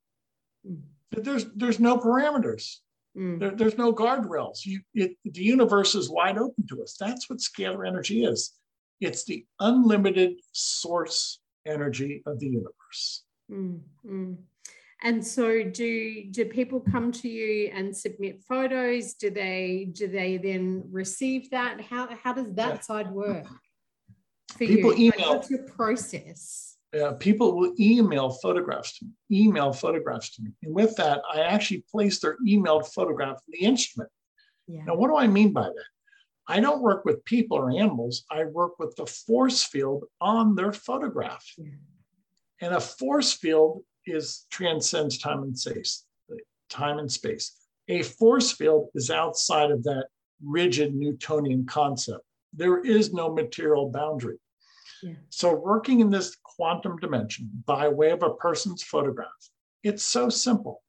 Mm. 0.67 0.81
There's, 1.11 1.45
there's 1.55 1.79
no 1.79 1.97
parameters. 1.97 2.77
Mm. 3.17 3.39
There, 3.39 3.51
there's 3.51 3.77
no 3.77 3.93
guardrails. 3.93 4.65
You, 4.65 4.81
it, 4.93 5.17
the 5.23 5.43
universe 5.43 5.95
is 5.95 6.09
wide 6.09 6.37
open 6.37 6.65
to 6.67 6.81
us. 6.81 6.95
That's 6.99 7.29
what 7.29 7.39
scalar 7.39 7.87
energy 7.87 8.25
is. 8.25 8.53
It's 8.99 9.25
the 9.25 9.45
unlimited 9.59 10.33
source 10.53 11.39
energy 11.65 12.23
of 12.25 12.39
the 12.39 12.47
universe. 12.47 13.23
Mm-hmm. 13.51 14.33
And 15.03 15.25
so, 15.25 15.63
do 15.63 16.23
do 16.31 16.45
people 16.45 16.79
come 16.79 17.11
to 17.11 17.27
you 17.27 17.69
and 17.73 17.95
submit 17.95 18.41
photos? 18.47 19.15
Do 19.15 19.29
they 19.29 19.89
do 19.91 20.07
they 20.07 20.37
then 20.37 20.85
receive 20.89 21.49
that? 21.51 21.81
How 21.81 22.07
how 22.23 22.33
does 22.33 22.53
that 22.53 22.75
yeah. 22.75 22.79
side 22.79 23.11
work? 23.11 23.45
For 24.53 24.59
people 24.59 24.95
you? 24.95 25.11
email. 25.17 25.35
what's 25.35 25.49
your 25.49 25.63
process? 25.63 26.72
Yeah, 26.93 27.13
people 27.19 27.57
will 27.57 27.73
email 27.79 28.29
photographs 28.29 28.99
to 28.99 29.05
me. 29.05 29.11
Email 29.45 29.73
photographs 29.73 30.35
to 30.35 30.43
me, 30.43 30.51
and 30.61 30.73
with 30.73 30.95
that, 30.97 31.21
I 31.33 31.41
actually 31.41 31.83
place 31.91 32.19
their 32.19 32.37
emailed 32.47 32.87
photograph 32.93 33.37
in 33.47 33.59
the 33.59 33.65
instrument. 33.65 34.11
Yeah. 34.67 34.83
Now, 34.85 34.95
what 34.95 35.07
do 35.07 35.17
I 35.17 35.27
mean 35.27 35.53
by 35.53 35.63
that? 35.63 35.85
I 36.47 36.59
don't 36.59 36.81
work 36.81 37.05
with 37.05 37.23
people 37.25 37.57
or 37.57 37.71
animals. 37.71 38.25
I 38.29 38.45
work 38.45 38.77
with 38.77 38.95
the 38.95 39.05
force 39.05 39.63
field 39.63 40.03
on 40.19 40.55
their 40.55 40.73
photograph. 40.73 41.45
And 42.61 42.73
a 42.73 42.81
force 42.81 43.33
field 43.33 43.83
is 44.05 44.45
transcends 44.49 45.17
time 45.17 45.43
and 45.43 45.57
space. 45.57 46.05
Time 46.69 46.99
and 46.99 47.11
space. 47.11 47.57
A 47.87 48.03
force 48.03 48.51
field 48.51 48.89
is 48.93 49.09
outside 49.09 49.71
of 49.71 49.83
that 49.83 50.07
rigid 50.43 50.93
Newtonian 50.95 51.65
concept. 51.65 52.23
There 52.53 52.81
is 52.81 53.13
no 53.13 53.33
material 53.33 53.89
boundary. 53.89 54.37
Yeah. 55.01 55.13
So 55.29 55.53
working 55.53 55.99
in 56.01 56.09
this 56.09 56.35
quantum 56.55 56.97
dimension 56.97 57.49
by 57.65 57.87
way 57.87 58.11
of 58.11 58.23
a 58.23 58.33
person's 58.33 58.83
photograph, 58.83 59.29
it's 59.83 60.03
so 60.03 60.29
simple. 60.29 60.81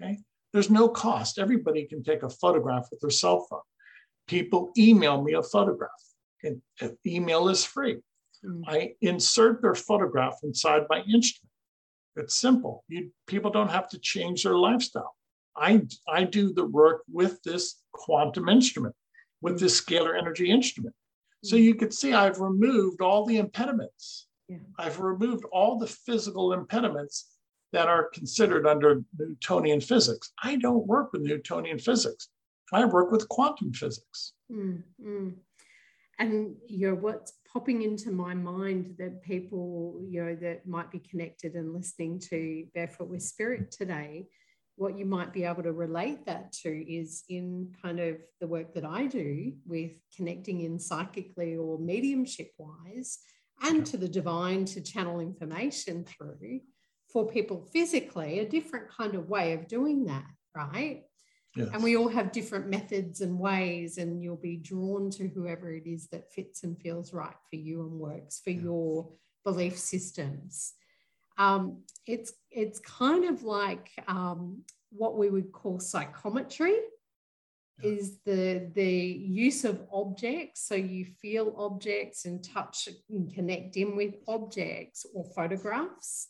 Okay. 0.00 0.18
There's 0.52 0.70
no 0.70 0.88
cost. 0.88 1.38
Everybody 1.38 1.84
can 1.84 2.02
take 2.02 2.22
a 2.22 2.30
photograph 2.30 2.88
with 2.90 3.00
their 3.00 3.10
cell 3.10 3.46
phone 3.50 3.60
people 4.28 4.72
email 4.78 5.20
me 5.22 5.32
a 5.32 5.42
photograph. 5.42 5.90
And 6.44 6.62
email 7.04 7.48
is 7.48 7.64
free. 7.64 7.96
Mm. 8.44 8.62
I 8.68 8.92
insert 9.00 9.60
their 9.60 9.74
photograph 9.74 10.36
inside 10.44 10.82
my 10.88 11.00
instrument. 11.00 11.50
It's 12.14 12.36
simple. 12.36 12.84
You, 12.88 13.10
people 13.26 13.50
don't 13.50 13.70
have 13.70 13.88
to 13.88 13.98
change 13.98 14.44
their 14.44 14.56
lifestyle. 14.56 15.16
I, 15.56 15.82
I 16.08 16.22
do 16.22 16.52
the 16.52 16.66
work 16.66 17.02
with 17.10 17.42
this 17.42 17.82
quantum 17.92 18.48
instrument, 18.48 18.94
with 19.40 19.56
mm. 19.56 19.60
this 19.60 19.80
scalar 19.80 20.16
energy 20.16 20.50
instrument. 20.50 20.94
Mm. 21.44 21.48
So 21.48 21.56
you 21.56 21.74
can 21.74 21.90
see 21.90 22.12
I've 22.12 22.38
removed 22.38 23.00
all 23.00 23.26
the 23.26 23.38
impediments. 23.38 24.27
Yeah. 24.48 24.58
I've 24.78 25.00
removed 25.00 25.44
all 25.52 25.78
the 25.78 25.86
physical 25.86 26.52
impediments 26.52 27.26
that 27.72 27.88
are 27.88 28.08
considered 28.14 28.66
under 28.66 29.02
Newtonian 29.18 29.80
physics. 29.80 30.32
I 30.42 30.56
don't 30.56 30.86
work 30.86 31.12
with 31.12 31.22
Newtonian 31.22 31.78
physics. 31.78 32.28
I 32.72 32.84
work 32.84 33.10
with 33.10 33.28
quantum 33.28 33.72
physics. 33.72 34.32
Mm-hmm. 34.50 35.30
And 36.18 36.56
you 36.66 36.88
know 36.88 36.94
what's 36.94 37.34
popping 37.52 37.82
into 37.82 38.10
my 38.10 38.34
mind 38.34 38.96
that 38.98 39.22
people 39.22 40.00
you 40.08 40.24
know 40.24 40.34
that 40.36 40.66
might 40.66 40.90
be 40.90 40.98
connected 40.98 41.54
and 41.54 41.72
listening 41.72 42.18
to 42.30 42.66
Barefoot 42.74 43.08
with 43.08 43.22
Spirit 43.22 43.70
today 43.70 44.26
what 44.78 44.96
you 44.96 45.04
might 45.04 45.32
be 45.32 45.44
able 45.44 45.62
to 45.64 45.72
relate 45.72 46.24
that 46.24 46.52
to 46.52 46.70
is 46.70 47.24
in 47.28 47.74
kind 47.82 47.98
of 47.98 48.16
the 48.40 48.46
work 48.46 48.72
that 48.74 48.84
I 48.84 49.06
do 49.06 49.52
with 49.66 49.90
connecting 50.16 50.60
in 50.60 50.78
psychically 50.78 51.56
or 51.56 51.78
mediumship 51.78 52.52
wise 52.58 53.18
and 53.62 53.84
to 53.86 53.96
the 53.96 54.08
divine 54.08 54.64
to 54.66 54.80
channel 54.80 55.20
information 55.20 56.04
through 56.04 56.60
for 57.12 57.26
people 57.26 57.66
physically, 57.72 58.40
a 58.40 58.48
different 58.48 58.88
kind 58.90 59.14
of 59.14 59.28
way 59.28 59.54
of 59.54 59.66
doing 59.66 60.06
that, 60.06 60.26
right? 60.54 61.04
Yes. 61.56 61.68
And 61.72 61.82
we 61.82 61.96
all 61.96 62.08
have 62.08 62.30
different 62.30 62.68
methods 62.68 63.20
and 63.20 63.38
ways, 63.38 63.98
and 63.98 64.22
you'll 64.22 64.36
be 64.36 64.56
drawn 64.56 65.10
to 65.12 65.28
whoever 65.28 65.72
it 65.72 65.86
is 65.86 66.08
that 66.08 66.32
fits 66.32 66.62
and 66.62 66.78
feels 66.80 67.12
right 67.12 67.34
for 67.50 67.56
you 67.56 67.80
and 67.82 67.92
works 67.92 68.40
for 68.44 68.50
yeah. 68.50 68.60
your 68.60 69.10
belief 69.44 69.78
systems. 69.78 70.74
Um, 71.38 71.82
it's 72.06 72.32
it's 72.50 72.80
kind 72.80 73.24
of 73.24 73.42
like 73.44 73.90
um, 74.06 74.62
what 74.90 75.16
we 75.16 75.30
would 75.30 75.52
call 75.52 75.80
psychometry 75.80 76.76
yeah. 77.82 77.90
is 77.90 78.18
the 78.24 78.70
the 78.74 78.84
use 78.84 79.64
of 79.64 79.80
objects 79.92 80.66
so 80.66 80.74
you 80.74 81.04
feel 81.04 81.54
objects 81.56 82.24
and 82.24 82.42
touch 82.42 82.88
and 83.10 83.32
connect 83.32 83.76
in 83.76 83.96
with 83.96 84.14
objects 84.26 85.06
or 85.14 85.24
photographs 85.24 86.28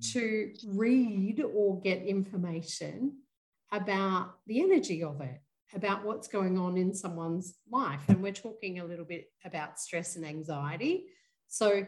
mm. 0.00 0.12
to 0.12 0.52
read 0.68 1.42
or 1.54 1.80
get 1.80 2.02
information 2.02 3.18
about 3.72 4.34
the 4.46 4.60
energy 4.60 5.02
of 5.02 5.20
it 5.20 5.40
about 5.74 6.04
what's 6.04 6.28
going 6.28 6.56
on 6.58 6.76
in 6.76 6.94
someone's 6.94 7.54
life 7.70 8.02
and 8.08 8.22
we're 8.22 8.32
talking 8.32 8.78
a 8.78 8.84
little 8.84 9.04
bit 9.04 9.26
about 9.44 9.80
stress 9.80 10.16
and 10.16 10.24
anxiety 10.24 11.06
so 11.48 11.86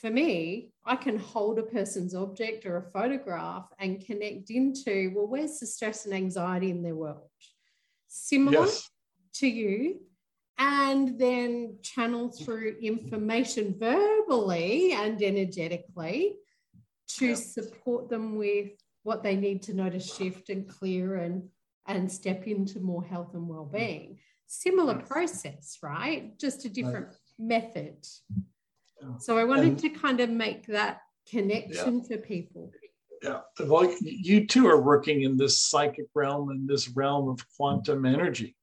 for 0.00 0.10
me, 0.10 0.72
I 0.84 0.96
can 0.96 1.18
hold 1.18 1.58
a 1.58 1.62
person's 1.62 2.14
object 2.14 2.66
or 2.66 2.76
a 2.76 2.90
photograph 2.90 3.66
and 3.78 4.04
connect 4.04 4.50
into, 4.50 5.12
well, 5.14 5.26
where's 5.26 5.60
the 5.60 5.66
stress 5.66 6.04
and 6.04 6.14
anxiety 6.14 6.70
in 6.70 6.82
their 6.82 6.96
world? 6.96 7.30
Similar 8.16 8.66
yes. 8.66 8.90
to 9.34 9.48
you, 9.48 10.00
and 10.58 11.18
then 11.18 11.78
channel 11.82 12.30
through 12.30 12.76
information 12.80 13.74
verbally 13.78 14.92
and 14.92 15.20
energetically 15.20 16.36
to 17.16 17.28
yeah. 17.28 17.34
support 17.34 18.08
them 18.08 18.36
with 18.36 18.70
what 19.02 19.22
they 19.22 19.34
need 19.34 19.62
to 19.62 19.74
know 19.74 19.90
to 19.90 19.98
shift 19.98 20.48
and 20.48 20.68
clear 20.68 21.16
and 21.16 21.48
and 21.86 22.10
step 22.10 22.46
into 22.46 22.80
more 22.80 23.04
health 23.04 23.34
and 23.34 23.46
well-being 23.46 24.18
similar 24.46 24.94
process 24.94 25.78
right 25.82 26.38
just 26.38 26.64
a 26.64 26.68
different 26.68 27.08
right. 27.08 27.16
method 27.38 27.96
so 29.18 29.36
I 29.38 29.44
wanted 29.44 29.66
and, 29.66 29.78
to 29.80 29.88
kind 29.90 30.20
of 30.20 30.30
make 30.30 30.66
that 30.66 31.00
connection 31.28 31.98
yeah. 31.98 32.16
for 32.16 32.16
people. 32.18 32.72
Yeah. 33.22 33.40
Well, 33.60 33.94
you 34.00 34.46
too 34.46 34.66
are 34.66 34.80
working 34.80 35.22
in 35.22 35.36
this 35.36 35.60
psychic 35.60 36.06
realm 36.14 36.50
and 36.50 36.68
this 36.68 36.88
realm 36.90 37.28
of 37.28 37.40
quantum 37.56 38.04
energy, 38.04 38.54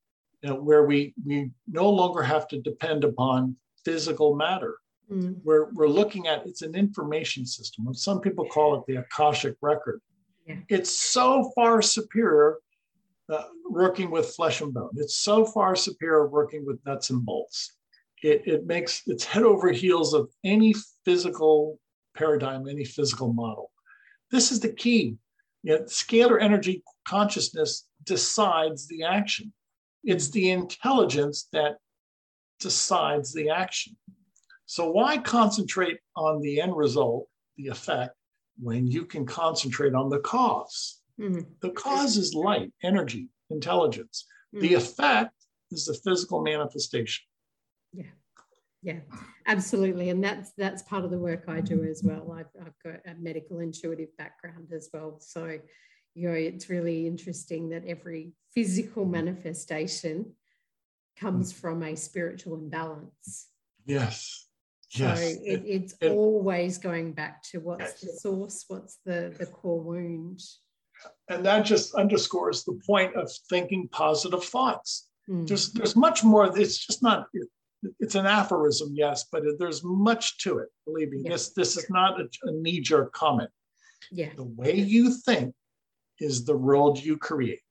you 0.42 0.50
know, 0.50 0.56
where 0.56 0.86
we 0.86 1.14
we 1.26 1.52
no 1.68 1.90
longer 1.90 2.22
have 2.22 2.48
to 2.50 2.62
depend 2.62 3.04
upon 3.04 3.56
physical 3.84 4.36
matter. 4.36 4.78
Mm. 5.12 5.38
We're, 5.44 5.72
we're 5.74 5.88
looking 5.88 6.28
at 6.28 6.46
it's 6.46 6.62
an 6.62 6.76
information 6.76 7.46
system. 7.46 7.92
Some 7.94 8.22
people 8.22 8.46
call 8.46 8.76
it 8.76 8.84
the 8.88 8.98
Akashic 8.98 9.56
record. 9.62 10.00
Yeah. 10.48 10.58
It's 10.70 10.92
so 10.92 11.52
far 11.56 11.82
superior 11.82 12.58
uh, 13.30 13.46
working 13.70 14.12
with 14.12 14.36
flesh 14.36 14.62
and 14.62 14.74
bone. 14.74 14.92
It's 14.96 15.18
so 15.18 15.44
far 15.46 15.76
superior 15.76 16.28
working 16.28 16.66
with 16.66 16.80
nuts 16.86 17.10
and 17.10 17.26
bolts 17.26 17.74
it, 18.22 18.44
it 18.46 18.66
makes 18.66 19.02
it's 19.08 19.26
head 19.26 19.44
over 19.44 19.72
heels 19.72 20.14
of 20.14 20.30
any 20.44 20.76
physical 21.06 21.80
paradigm, 22.16 22.68
any 22.68 22.86
physical 22.86 23.34
model. 23.34 23.72
This 24.32 24.52
is 24.52 24.60
the 24.60 24.72
key. 24.74 25.18
You 25.64 25.78
know, 25.78 25.84
scalar 25.84 26.42
energy 26.42 26.84
consciousness 27.08 27.88
decides 28.04 28.88
the 28.88 29.04
action. 29.04 29.54
It's 30.04 30.30
the 30.30 30.50
intelligence 30.50 31.48
that 31.54 31.78
decides 32.60 33.34
the 33.34 33.50
action. 33.50 33.96
So 34.66 34.90
why 34.90 35.18
concentrate 35.18 36.00
on 36.16 36.42
the 36.42 36.62
end 36.62 36.76
result, 36.76 37.28
the 37.58 37.68
effect, 37.68 38.16
when 38.60 38.88
you 38.88 39.06
can 39.06 39.26
concentrate 39.26 39.94
on 39.94 40.10
the 40.10 40.20
cause? 40.20 41.02
Mm-hmm. 41.20 41.42
The 41.62 41.72
cause 41.72 42.18
is 42.18 42.34
light, 42.34 42.72
energy, 42.82 43.28
intelligence. 43.50 44.26
Mm-hmm. 44.56 44.68
The 44.68 44.74
effect 44.76 45.34
is 45.72 45.86
the 45.86 45.94
physical 45.94 46.42
manifestation. 46.42 47.24
Yeah. 48.84 49.00
Absolutely. 49.46 50.10
And 50.10 50.24
that's 50.24 50.52
that's 50.58 50.82
part 50.82 51.06
of 51.06 51.12
the 51.12 51.20
work 51.20 51.46
I 51.48 51.62
do 51.62 51.84
as 51.84 52.04
well. 52.04 52.32
I've, 52.32 52.50
I've 52.60 52.80
got 52.84 53.02
a 53.06 53.16
medical 53.20 53.60
intuitive 53.60 54.16
background 54.18 54.72
as 54.74 54.90
well. 54.92 55.20
So, 55.20 55.60
you 56.16 56.28
know, 56.28 56.34
it's 56.34 56.70
really 56.70 57.06
interesting 57.06 57.70
that 57.70 57.86
every 57.86 58.34
physical 58.54 59.06
manifestation 59.06 60.34
comes 61.20 61.52
from 61.52 61.84
a 61.84 61.96
spiritual 61.96 62.56
imbalance. 62.56 63.48
Yes. 63.86 64.48
Yes. 64.94 65.20
So 65.20 65.26
it, 65.26 65.64
it's 65.66 65.96
it, 66.02 66.12
always 66.12 66.78
going 66.78 67.14
back 67.14 67.44
to 67.52 67.60
what's 67.60 67.82
yes. 67.82 68.02
the 68.02 68.08
source, 68.20 68.66
what's 68.68 68.98
the, 69.06 69.34
the 69.38 69.46
core 69.46 69.80
wound. 69.80 70.42
And 71.30 71.46
that 71.46 71.66
just 71.66 71.96
underscores 71.96 72.64
the 72.64 72.80
point 72.86 73.16
of 73.16 73.32
thinking 73.50 73.88
positive 73.92 74.44
thoughts. 74.44 75.08
Mm. 75.30 75.48
There's, 75.48 75.72
there's 75.72 75.96
much 75.96 76.24
more. 76.24 76.58
It's 76.58 76.86
just 76.86 77.02
not 77.02 77.28
it's 78.00 78.16
an 78.16 78.26
aphorism, 78.26 78.92
yes, 78.94 79.26
but 79.32 79.44
there's 79.58 79.84
much 79.84 80.38
to 80.40 80.60
it. 80.60 80.70
Believe 80.86 81.12
me, 81.12 81.22
yeah. 81.24 81.32
this 81.32 81.54
this 81.54 81.78
is 81.78 81.90
not 81.90 82.20
a, 82.20 82.26
a 82.44 82.52
knee-jerk 82.52 83.12
comment. 83.14 83.50
Yeah. 84.12 84.30
The 84.36 84.44
way 84.44 84.76
you 84.76 85.14
think 85.14 85.54
is 86.20 86.46
the 86.46 86.58
world 86.58 87.02
you 87.04 87.18
create. 87.18 87.62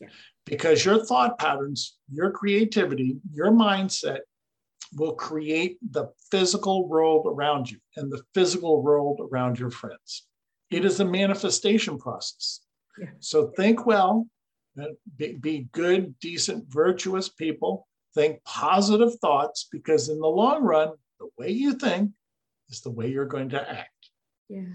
Yeah. 0.00 0.08
Because 0.46 0.84
your 0.84 1.04
thought 1.04 1.38
patterns, 1.38 1.98
your 2.10 2.30
creativity, 2.30 3.18
your 3.32 3.50
mindset 3.50 4.20
will 4.96 5.12
create 5.12 5.78
the 5.92 6.08
physical 6.30 6.88
world 6.88 7.26
around 7.28 7.70
you 7.70 7.78
and 7.96 8.10
the 8.10 8.22
physical 8.34 8.82
world 8.82 9.20
around 9.30 9.58
your 9.58 9.70
friends. 9.70 10.26
It 10.70 10.84
is 10.84 10.98
a 11.00 11.04
manifestation 11.04 11.98
process. 11.98 12.60
Yeah. 12.98 13.10
So 13.20 13.52
think 13.56 13.86
well, 13.86 14.26
be, 15.16 15.34
be 15.34 15.68
good, 15.72 16.18
decent, 16.20 16.64
virtuous 16.68 17.28
people 17.28 17.86
think 18.14 18.42
positive 18.44 19.14
thoughts 19.20 19.68
because 19.70 20.08
in 20.08 20.18
the 20.18 20.26
long 20.26 20.62
run, 20.62 20.90
the 21.18 21.28
way 21.38 21.50
you 21.50 21.74
think 21.74 22.10
is 22.68 22.80
the 22.80 22.90
way 22.90 23.08
you're 23.08 23.26
going 23.26 23.50
to 23.50 23.70
act. 23.70 24.10
Yeah. 24.48 24.72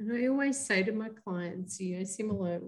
And 0.00 0.12
I 0.12 0.26
always 0.26 0.58
say 0.58 0.82
to 0.82 0.92
my 0.92 1.10
clients, 1.24 1.80
you 1.80 1.98
know, 1.98 2.04
similar 2.04 2.60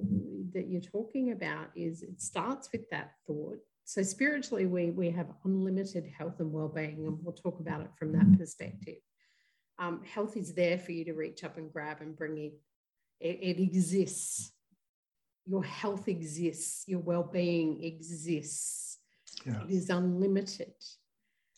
that 0.53 0.68
you're 0.68 0.81
talking 0.81 1.33
about 1.33 1.70
is 1.75 2.03
it 2.03 2.20
starts 2.20 2.68
with 2.73 2.88
that 2.90 3.12
thought. 3.27 3.59
So 3.87 4.03
spiritually, 4.03 4.66
we 4.66 4.90
we 4.90 5.11
have 5.11 5.27
unlimited 5.44 6.07
health 6.16 6.40
and 6.40 6.53
well-being, 6.53 7.05
and 7.05 7.18
we'll 7.23 7.35
talk 7.35 7.61
about 7.61 7.83
it 7.83 7.90
from 7.99 8.12
that 8.12 8.38
perspective. 8.38 8.97
Um, 9.79 10.03
health 10.05 10.37
is 10.37 10.55
there 10.55 10.79
for 10.79 10.92
you 10.92 11.05
to 11.07 11.12
reach 11.12 11.44
up 11.44 11.59
and 11.59 11.73
grab 11.73 12.01
and 12.01 12.16
bring 12.16 12.38
in. 12.38 12.53
It, 13.20 13.38
it 13.42 13.61
exists. 13.61 14.53
Your 15.44 15.64
health 15.64 16.09
exists. 16.09 16.85
Your 16.87 17.01
well-being 17.01 17.83
exists 17.83 18.84
yeah. 19.46 19.62
It 19.64 19.70
is 19.70 19.90
unlimited. 19.90 20.74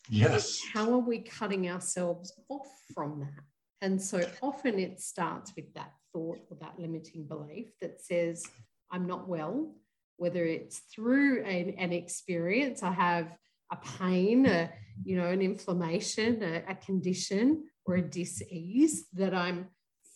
Yes. 0.09 0.61
How 0.73 0.91
are 0.93 0.99
we 0.99 1.19
cutting 1.19 1.69
ourselves 1.69 2.33
off 2.49 2.67
from 2.93 3.19
that? 3.19 3.43
And 3.81 4.01
so 4.01 4.21
often 4.41 4.79
it 4.79 4.99
starts 4.99 5.53
with 5.55 5.73
that 5.75 5.91
thought 6.13 6.39
or 6.49 6.57
that 6.61 6.79
limiting 6.79 7.25
belief 7.25 7.67
that 7.81 8.01
says, 8.01 8.45
I'm 8.91 9.05
not 9.05 9.27
well, 9.27 9.75
whether 10.17 10.45
it's 10.45 10.79
through 10.93 11.43
an, 11.43 11.75
an 11.77 11.93
experience, 11.93 12.81
I 12.83 12.91
have 12.91 13.27
a 13.71 13.77
pain, 13.99 14.45
a, 14.45 14.71
you 15.03 15.17
know, 15.17 15.27
an 15.27 15.41
inflammation, 15.41 16.41
a, 16.41 16.63
a 16.69 16.75
condition, 16.75 17.65
or 17.85 17.95
a 17.95 18.01
disease 18.01 19.07
that 19.13 19.33
I'm 19.33 19.67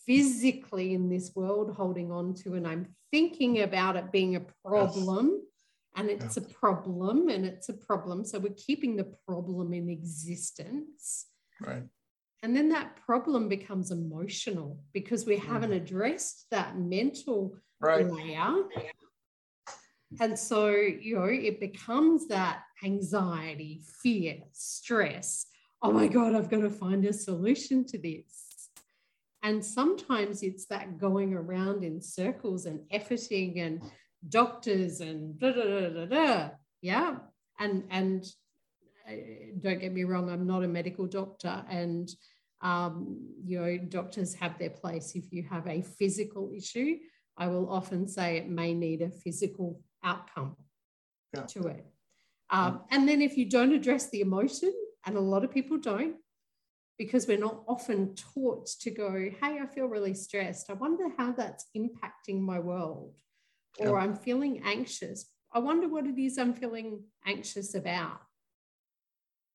physically 0.06 0.94
in 0.94 1.08
this 1.08 1.32
world 1.34 1.74
holding 1.76 2.10
on 2.10 2.34
to, 2.34 2.54
and 2.54 2.66
I'm 2.66 2.88
thinking 3.12 3.60
about 3.62 3.96
it 3.96 4.10
being 4.10 4.36
a 4.36 4.46
problem 4.64 5.41
and 5.96 6.10
it's 6.10 6.36
yeah. 6.36 6.42
a 6.42 6.54
problem 6.54 7.28
and 7.28 7.44
it's 7.44 7.68
a 7.68 7.74
problem 7.74 8.24
so 8.24 8.38
we're 8.38 8.54
keeping 8.54 8.96
the 8.96 9.12
problem 9.26 9.72
in 9.72 9.88
existence 9.88 11.26
right 11.60 11.84
and 12.42 12.56
then 12.56 12.68
that 12.68 12.96
problem 12.96 13.48
becomes 13.48 13.90
emotional 13.90 14.82
because 14.92 15.26
we 15.26 15.36
haven't 15.36 15.70
mm. 15.70 15.76
addressed 15.76 16.46
that 16.50 16.76
mental 16.76 17.54
right. 17.80 18.10
layer 18.10 18.54
and 20.20 20.38
so 20.38 20.70
you 20.70 21.16
know 21.16 21.24
it 21.24 21.60
becomes 21.60 22.28
that 22.28 22.62
anxiety 22.84 23.82
fear 24.02 24.36
stress 24.52 25.46
oh 25.82 25.92
my 25.92 26.08
god 26.08 26.34
i've 26.34 26.50
got 26.50 26.60
to 26.60 26.70
find 26.70 27.04
a 27.04 27.12
solution 27.12 27.84
to 27.84 27.98
this 27.98 28.70
and 29.44 29.64
sometimes 29.64 30.42
it's 30.42 30.66
that 30.66 30.98
going 30.98 31.34
around 31.34 31.82
in 31.82 32.00
circles 32.00 32.66
and 32.66 32.80
efforting 32.92 33.60
and 33.60 33.82
doctors 34.28 35.00
and 35.00 35.38
da, 35.38 35.52
da, 35.52 35.88
da, 35.88 36.06
da. 36.06 36.50
yeah 36.80 37.16
and 37.58 37.84
and 37.90 38.24
uh, 39.08 39.14
don't 39.60 39.80
get 39.80 39.92
me 39.92 40.04
wrong 40.04 40.30
i'm 40.30 40.46
not 40.46 40.62
a 40.62 40.68
medical 40.68 41.06
doctor 41.06 41.64
and 41.68 42.10
um, 42.60 43.18
you 43.44 43.58
know 43.60 43.76
doctors 43.76 44.34
have 44.34 44.56
their 44.58 44.70
place 44.70 45.16
if 45.16 45.32
you 45.32 45.42
have 45.42 45.66
a 45.66 45.82
physical 45.82 46.52
issue 46.54 46.96
I 47.36 47.46
will 47.46 47.70
often 47.70 48.06
say 48.06 48.36
it 48.36 48.48
may 48.48 48.74
need 48.74 49.02
a 49.02 49.10
physical 49.10 49.80
outcome 50.04 50.56
to 51.48 51.66
it. 51.66 51.86
Um, 52.50 52.82
and 52.90 53.08
then 53.08 53.22
if 53.22 53.36
you 53.38 53.48
don't 53.48 53.72
address 53.72 54.10
the 54.10 54.20
emotion, 54.20 54.72
and 55.06 55.16
a 55.16 55.20
lot 55.20 55.42
of 55.42 55.50
people 55.50 55.78
don't, 55.78 56.16
because 56.98 57.26
we're 57.26 57.38
not 57.38 57.62
often 57.66 58.14
taught 58.14 58.66
to 58.80 58.90
go, 58.90 59.12
hey, 59.12 59.58
I 59.60 59.66
feel 59.66 59.86
really 59.86 60.14
stressed. 60.14 60.70
I 60.70 60.74
wonder 60.74 61.08
how 61.16 61.32
that's 61.32 61.66
impacting 61.76 62.40
my 62.40 62.58
world. 62.58 63.16
Or 63.78 63.98
yeah. 63.98 64.04
I'm 64.04 64.16
feeling 64.16 64.62
anxious. 64.64 65.26
I 65.52 65.58
wonder 65.58 65.88
what 65.88 66.06
it 66.06 66.18
is 66.18 66.38
I'm 66.38 66.54
feeling 66.54 67.02
anxious 67.26 67.74
about. 67.74 68.20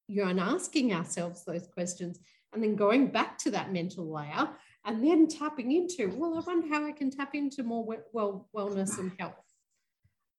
You're 0.07 0.39
asking 0.39 0.93
ourselves 0.93 1.43
those 1.43 1.67
questions 1.67 2.19
and 2.53 2.63
then 2.63 2.75
going 2.75 3.07
back 3.07 3.37
to 3.39 3.51
that 3.51 3.73
mental 3.73 4.11
layer 4.11 4.49
and 4.85 5.03
then 5.03 5.27
tapping 5.27 5.71
into, 5.71 6.07
well, 6.15 6.37
I 6.37 6.39
wonder 6.39 6.67
how 6.73 6.85
I 6.85 6.91
can 6.91 7.11
tap 7.11 7.35
into 7.35 7.63
more 7.63 7.85
well, 8.13 8.47
wellness 8.55 8.97
and 8.99 9.11
health. 9.19 9.33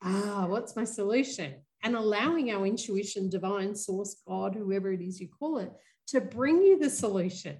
Ah, 0.02 0.46
what's 0.48 0.74
my 0.74 0.84
solution? 0.84 1.56
And 1.82 1.94
allowing 1.94 2.50
our 2.50 2.66
intuition, 2.66 3.28
divine 3.28 3.74
source, 3.74 4.16
God, 4.26 4.54
whoever 4.54 4.92
it 4.92 5.00
is 5.00 5.20
you 5.20 5.28
call 5.28 5.58
it, 5.58 5.70
to 6.08 6.20
bring 6.20 6.62
you 6.62 6.78
the 6.78 6.90
solution. 6.90 7.58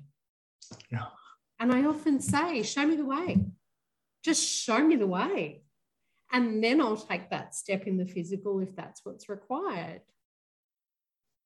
Yeah. 0.90 1.06
And 1.60 1.72
I 1.72 1.84
often 1.84 2.20
say, 2.20 2.62
show 2.62 2.86
me 2.86 2.96
the 2.96 3.04
way. 3.04 3.44
Just 4.24 4.48
show 4.48 4.78
me 4.78 4.96
the 4.96 5.06
way. 5.06 5.62
And 6.30 6.62
then 6.62 6.80
I'll 6.80 6.96
take 6.96 7.30
that 7.30 7.54
step 7.54 7.86
in 7.86 7.96
the 7.96 8.06
physical 8.06 8.60
if 8.60 8.76
that's 8.76 9.00
what's 9.04 9.28
required. 9.28 10.02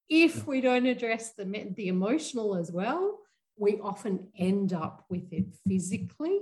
If 0.09 0.47
we 0.47 0.61
don't 0.61 0.87
address 0.87 1.33
the, 1.33 1.45
the 1.77 1.89
emotional 1.89 2.57
as 2.57 2.73
well, 2.73 3.21
we 3.57 3.79
often 3.81 4.29
end 4.37 4.73
up 4.73 5.05
with 5.09 5.33
it 5.33 5.47
physically 5.67 6.41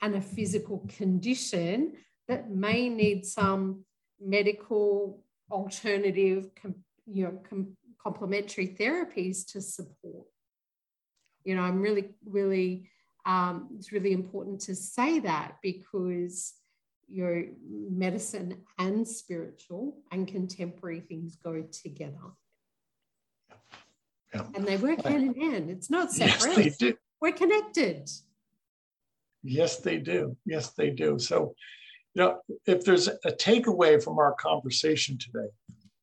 and 0.00 0.14
a 0.14 0.20
physical 0.20 0.86
condition 0.88 1.92
that 2.28 2.50
may 2.50 2.88
need 2.88 3.26
some 3.26 3.84
medical 4.20 5.22
alternative, 5.50 6.50
you 7.06 7.24
know, 7.24 7.40
com- 7.48 7.76
complementary 8.02 8.68
therapies 8.68 9.46
to 9.52 9.60
support. 9.60 10.26
You 11.44 11.56
know, 11.56 11.62
I'm 11.62 11.80
really, 11.80 12.10
really, 12.24 12.90
um, 13.26 13.68
it's 13.76 13.92
really 13.92 14.12
important 14.12 14.60
to 14.62 14.74
say 14.74 15.18
that 15.20 15.56
because 15.62 16.54
your 17.08 17.44
medicine 17.60 18.58
and 18.78 19.06
spiritual 19.06 19.96
and 20.12 20.28
contemporary 20.28 21.00
things 21.00 21.36
go 21.36 21.62
together. 21.62 22.34
Yeah. 24.34 24.44
And 24.54 24.66
they 24.66 24.76
work 24.76 25.02
hand 25.02 25.34
in 25.34 25.40
hand. 25.40 25.70
It's 25.70 25.88
not 25.90 26.12
separate. 26.12 26.56
Yes, 26.58 26.76
they 26.78 26.90
do. 26.90 26.96
We're 27.20 27.32
connected. 27.32 28.10
Yes, 29.42 29.78
they 29.78 29.98
do. 29.98 30.36
Yes, 30.44 30.70
they 30.70 30.90
do. 30.90 31.18
So, 31.18 31.54
you 32.14 32.22
know, 32.22 32.40
if 32.66 32.84
there's 32.84 33.08
a 33.08 33.32
takeaway 33.32 34.02
from 34.02 34.18
our 34.18 34.34
conversation 34.34 35.16
today, 35.16 35.48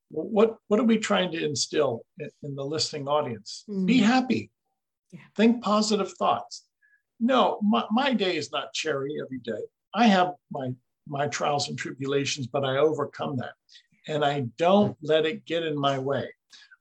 what 0.09 0.57
what 0.67 0.79
are 0.79 0.83
we 0.83 0.97
trying 0.97 1.31
to 1.31 1.43
instill 1.43 2.05
in, 2.19 2.29
in 2.43 2.55
the 2.55 2.63
listening 2.63 3.07
audience? 3.07 3.63
Mm. 3.69 3.85
Be 3.85 3.99
happy. 3.99 4.49
Yeah. 5.11 5.19
Think 5.35 5.61
positive 5.61 6.11
thoughts. 6.13 6.63
No, 7.19 7.59
my, 7.61 7.85
my 7.91 8.13
day 8.13 8.37
is 8.37 8.51
not 8.51 8.73
cherry 8.73 9.15
every 9.23 9.39
day. 9.39 9.61
I 9.93 10.07
have 10.07 10.33
my 10.51 10.73
my 11.07 11.27
trials 11.27 11.69
and 11.69 11.77
tribulations, 11.77 12.47
but 12.47 12.65
I 12.65 12.77
overcome 12.77 13.37
that. 13.37 13.53
And 14.07 14.23
I 14.23 14.41
don't 14.57 14.97
let 15.01 15.25
it 15.25 15.45
get 15.45 15.63
in 15.63 15.77
my 15.77 15.97
way. 15.97 16.29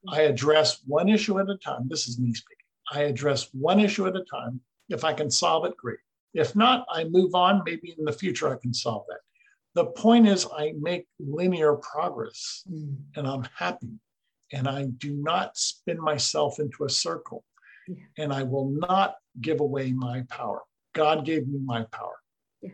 I 0.09 0.21
address 0.21 0.81
one 0.85 1.09
issue 1.09 1.39
at 1.39 1.49
a 1.49 1.57
time. 1.57 1.87
This 1.89 2.07
is 2.07 2.19
me 2.19 2.33
speaking. 2.33 2.57
I 2.91 3.01
address 3.01 3.49
one 3.53 3.79
issue 3.79 4.05
at 4.07 4.15
a 4.15 4.23
time. 4.23 4.61
If 4.89 5.03
I 5.03 5.13
can 5.13 5.31
solve 5.31 5.65
it, 5.65 5.75
great. 5.77 5.97
If 6.33 6.55
not, 6.55 6.85
I 6.91 7.05
move 7.05 7.33
on. 7.33 7.63
Maybe 7.65 7.95
in 7.97 8.05
the 8.05 8.11
future 8.11 8.53
I 8.53 8.57
can 8.57 8.73
solve 8.73 9.05
that. 9.09 9.19
The 9.73 9.85
point 9.85 10.27
is, 10.27 10.47
I 10.55 10.73
make 10.79 11.07
linear 11.19 11.75
progress 11.75 12.63
mm. 12.71 12.95
and 13.15 13.27
I'm 13.27 13.47
happy. 13.55 13.99
And 14.53 14.67
I 14.67 14.85
do 14.85 15.13
not 15.13 15.57
spin 15.57 15.99
myself 15.99 16.59
into 16.59 16.85
a 16.85 16.89
circle. 16.89 17.43
Yeah. 17.87 18.03
And 18.17 18.33
I 18.33 18.43
will 18.43 18.69
not 18.69 19.15
give 19.41 19.59
away 19.59 19.91
my 19.91 20.23
power. 20.29 20.61
God 20.93 21.25
gave 21.25 21.47
me 21.47 21.59
my 21.63 21.83
power. 21.91 22.15
Yeah. 22.61 22.71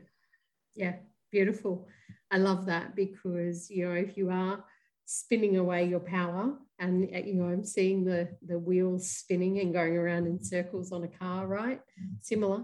Yeah. 0.75 0.95
Beautiful. 1.31 1.87
I 2.29 2.37
love 2.37 2.65
that 2.67 2.95
because, 2.95 3.69
you 3.69 3.87
know, 3.87 3.95
if 3.95 4.17
you 4.17 4.29
are 4.29 4.63
spinning 5.05 5.57
away 5.57 5.85
your 5.85 5.99
power 5.99 6.53
and 6.79 7.13
uh, 7.13 7.17
you 7.17 7.33
know 7.33 7.45
i'm 7.45 7.65
seeing 7.65 8.05
the 8.05 8.29
the 8.47 8.57
wheels 8.57 9.09
spinning 9.09 9.59
and 9.59 9.73
going 9.73 9.97
around 9.97 10.25
in 10.25 10.41
circles 10.41 10.93
on 10.93 11.03
a 11.03 11.07
car 11.07 11.47
right 11.47 11.81
similar 12.21 12.63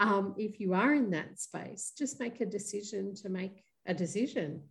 um, 0.00 0.34
if 0.38 0.58
you 0.58 0.72
are 0.72 0.94
in 0.94 1.10
that 1.10 1.38
space 1.38 1.92
just 1.96 2.18
make 2.18 2.40
a 2.40 2.46
decision 2.46 3.14
to 3.14 3.28
make 3.28 3.62
a 3.86 3.92
decision 3.92 4.62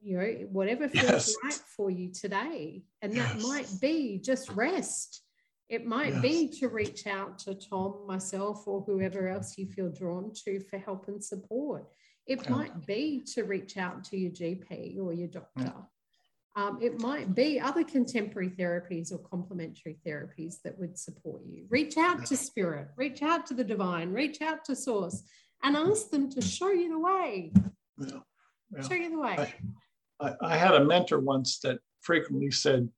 you 0.00 0.16
know 0.16 0.24
whatever 0.52 0.88
feels 0.88 1.04
yes. 1.04 1.34
right 1.42 1.60
for 1.76 1.90
you 1.90 2.12
today 2.12 2.84
and 3.02 3.12
yes. 3.12 3.32
that 3.32 3.42
might 3.42 3.68
be 3.80 4.20
just 4.22 4.48
rest 4.50 5.22
it 5.68 5.84
might 5.86 6.14
yes. 6.14 6.22
be 6.22 6.48
to 6.48 6.68
reach 6.68 7.06
out 7.06 7.38
to 7.38 7.54
tom 7.54 8.06
myself 8.06 8.66
or 8.66 8.82
whoever 8.82 9.28
else 9.28 9.58
you 9.58 9.66
feel 9.66 9.90
drawn 9.90 10.32
to 10.32 10.60
for 10.60 10.78
help 10.78 11.08
and 11.08 11.22
support 11.22 11.86
it 12.26 12.40
yeah. 12.44 12.50
might 12.50 12.86
be 12.86 13.24
to 13.34 13.44
reach 13.44 13.76
out 13.76 14.04
to 14.04 14.16
your 14.16 14.32
GP 14.32 14.98
or 14.98 15.12
your 15.12 15.28
doctor. 15.28 15.50
Yeah. 15.56 15.72
Um, 16.56 16.78
it 16.80 17.00
might 17.00 17.34
be 17.34 17.60
other 17.60 17.84
contemporary 17.84 18.48
therapies 18.48 19.12
or 19.12 19.18
complementary 19.18 19.98
therapies 20.06 20.62
that 20.64 20.78
would 20.78 20.98
support 20.98 21.42
you. 21.46 21.66
Reach 21.68 21.98
out 21.98 22.24
to 22.26 22.36
spirit, 22.36 22.88
reach 22.96 23.22
out 23.22 23.46
to 23.46 23.54
the 23.54 23.62
divine, 23.62 24.12
reach 24.12 24.40
out 24.40 24.64
to 24.64 24.74
source, 24.74 25.22
and 25.62 25.76
ask 25.76 26.10
them 26.10 26.30
to 26.30 26.40
show 26.40 26.70
you 26.70 26.88
the 26.88 26.98
way. 26.98 27.52
Yeah. 27.98 28.82
Show 28.88 28.94
you 28.94 29.10
the 29.10 29.18
way. 29.18 29.54
I, 30.18 30.34
I 30.40 30.56
had 30.56 30.74
a 30.74 30.84
mentor 30.84 31.20
once 31.20 31.58
that 31.60 31.78
frequently 32.00 32.50
said, 32.50 32.88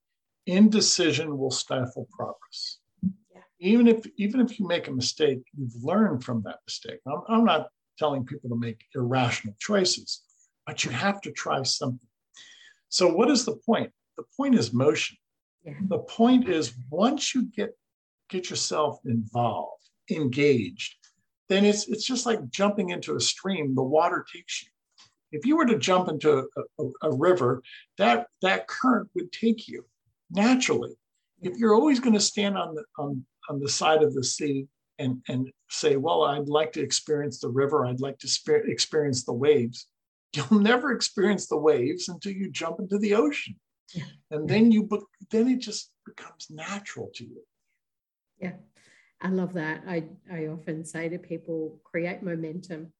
indecision 0.48 1.36
will 1.38 1.50
stifle 1.50 2.08
progress. 2.10 2.78
Yeah. 3.02 3.40
Even 3.60 3.86
if 3.86 4.06
even 4.16 4.40
if 4.40 4.58
you 4.58 4.66
make 4.66 4.88
a 4.88 4.92
mistake, 4.92 5.40
you've 5.56 5.76
learned 5.82 6.24
from 6.24 6.42
that 6.42 6.58
mistake. 6.66 7.00
I'm, 7.06 7.20
I'm 7.28 7.44
not 7.44 7.68
telling 7.98 8.24
people 8.24 8.48
to 8.50 8.56
make 8.56 8.80
irrational 8.94 9.54
choices, 9.60 10.22
but 10.66 10.84
you 10.84 10.90
have 10.90 11.20
to 11.22 11.32
try 11.32 11.62
something. 11.62 12.08
So, 12.88 13.06
what 13.08 13.30
is 13.30 13.44
the 13.44 13.56
point? 13.56 13.92
The 14.16 14.24
point 14.36 14.54
is 14.54 14.72
motion. 14.72 15.18
Yeah. 15.64 15.74
The 15.88 15.98
point 15.98 16.48
is 16.48 16.74
once 16.90 17.34
you 17.34 17.42
get 17.54 17.70
get 18.30 18.50
yourself 18.50 19.00
involved, 19.04 19.84
engaged, 20.10 20.96
then 21.48 21.66
it's 21.66 21.88
it's 21.88 22.04
just 22.04 22.24
like 22.24 22.48
jumping 22.48 22.90
into 22.90 23.16
a 23.16 23.20
stream. 23.20 23.74
The 23.74 23.82
water 23.82 24.24
takes 24.34 24.62
you. 24.62 24.68
If 25.30 25.44
you 25.44 25.58
were 25.58 25.66
to 25.66 25.78
jump 25.78 26.08
into 26.08 26.48
a, 26.56 26.62
a, 26.82 26.90
a 27.02 27.16
river, 27.16 27.62
that 27.98 28.28
that 28.40 28.66
current 28.66 29.10
would 29.14 29.30
take 29.30 29.68
you 29.68 29.84
naturally. 30.30 30.96
If 31.40 31.56
you're 31.56 31.74
always 31.74 32.00
going 32.00 32.14
to 32.14 32.20
stand 32.20 32.58
on 32.58 32.74
the 32.74 32.84
on, 32.98 33.24
on 33.48 33.60
the 33.60 33.68
side 33.68 34.02
of 34.02 34.14
the 34.14 34.24
sea 34.24 34.66
and 34.98 35.22
and 35.28 35.50
say, 35.70 35.96
well, 35.96 36.24
I'd 36.24 36.48
like 36.48 36.72
to 36.72 36.82
experience 36.82 37.40
the 37.40 37.48
river, 37.48 37.86
I'd 37.86 38.00
like 38.00 38.18
to 38.18 38.28
spe- 38.28 38.66
experience 38.66 39.24
the 39.24 39.32
waves. 39.32 39.86
You'll 40.34 40.60
never 40.60 40.92
experience 40.92 41.46
the 41.46 41.56
waves 41.56 42.08
until 42.08 42.32
you 42.32 42.50
jump 42.50 42.80
into 42.80 42.98
the 42.98 43.14
ocean. 43.14 43.56
Yeah. 43.94 44.04
And 44.30 44.48
then 44.48 44.70
you 44.70 44.88
then 45.30 45.48
it 45.48 45.60
just 45.60 45.90
becomes 46.04 46.48
natural 46.50 47.10
to 47.14 47.24
you. 47.24 47.42
Yeah. 48.40 48.52
I 49.20 49.28
love 49.30 49.54
that. 49.54 49.82
I, 49.88 50.04
I 50.32 50.46
often 50.46 50.84
say 50.84 51.08
to 51.08 51.18
people, 51.18 51.80
create 51.82 52.22
momentum. 52.22 52.92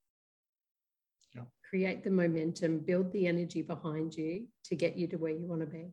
Yeah. 1.35 1.43
Create 1.69 2.03
the 2.03 2.11
momentum, 2.11 2.81
build 2.81 3.13
the 3.13 3.27
energy 3.27 3.63
behind 3.63 4.15
you 4.15 4.47
to 4.65 4.75
get 4.75 4.97
you 4.97 5.07
to 5.09 5.17
where 5.17 5.33
you 5.33 5.47
want 5.47 5.61
to 5.61 5.67
be. 5.67 5.93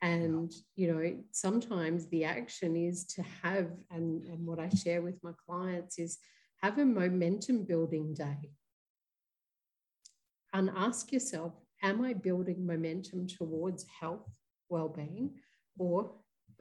And, 0.00 0.52
you 0.76 0.92
know, 0.92 1.16
sometimes 1.32 2.06
the 2.06 2.24
action 2.24 2.76
is 2.76 3.04
to 3.06 3.22
have, 3.42 3.70
and, 3.90 4.24
and 4.28 4.46
what 4.46 4.60
I 4.60 4.68
share 4.68 5.02
with 5.02 5.18
my 5.24 5.32
clients 5.46 5.98
is 5.98 6.18
have 6.62 6.78
a 6.78 6.84
momentum 6.84 7.64
building 7.64 8.14
day. 8.14 8.50
And 10.52 10.70
ask 10.76 11.12
yourself, 11.12 11.52
am 11.82 12.04
I 12.04 12.12
building 12.12 12.64
momentum 12.66 13.26
towards 13.26 13.84
health, 14.00 14.28
well 14.68 14.88
being, 14.88 15.34
or 15.78 16.12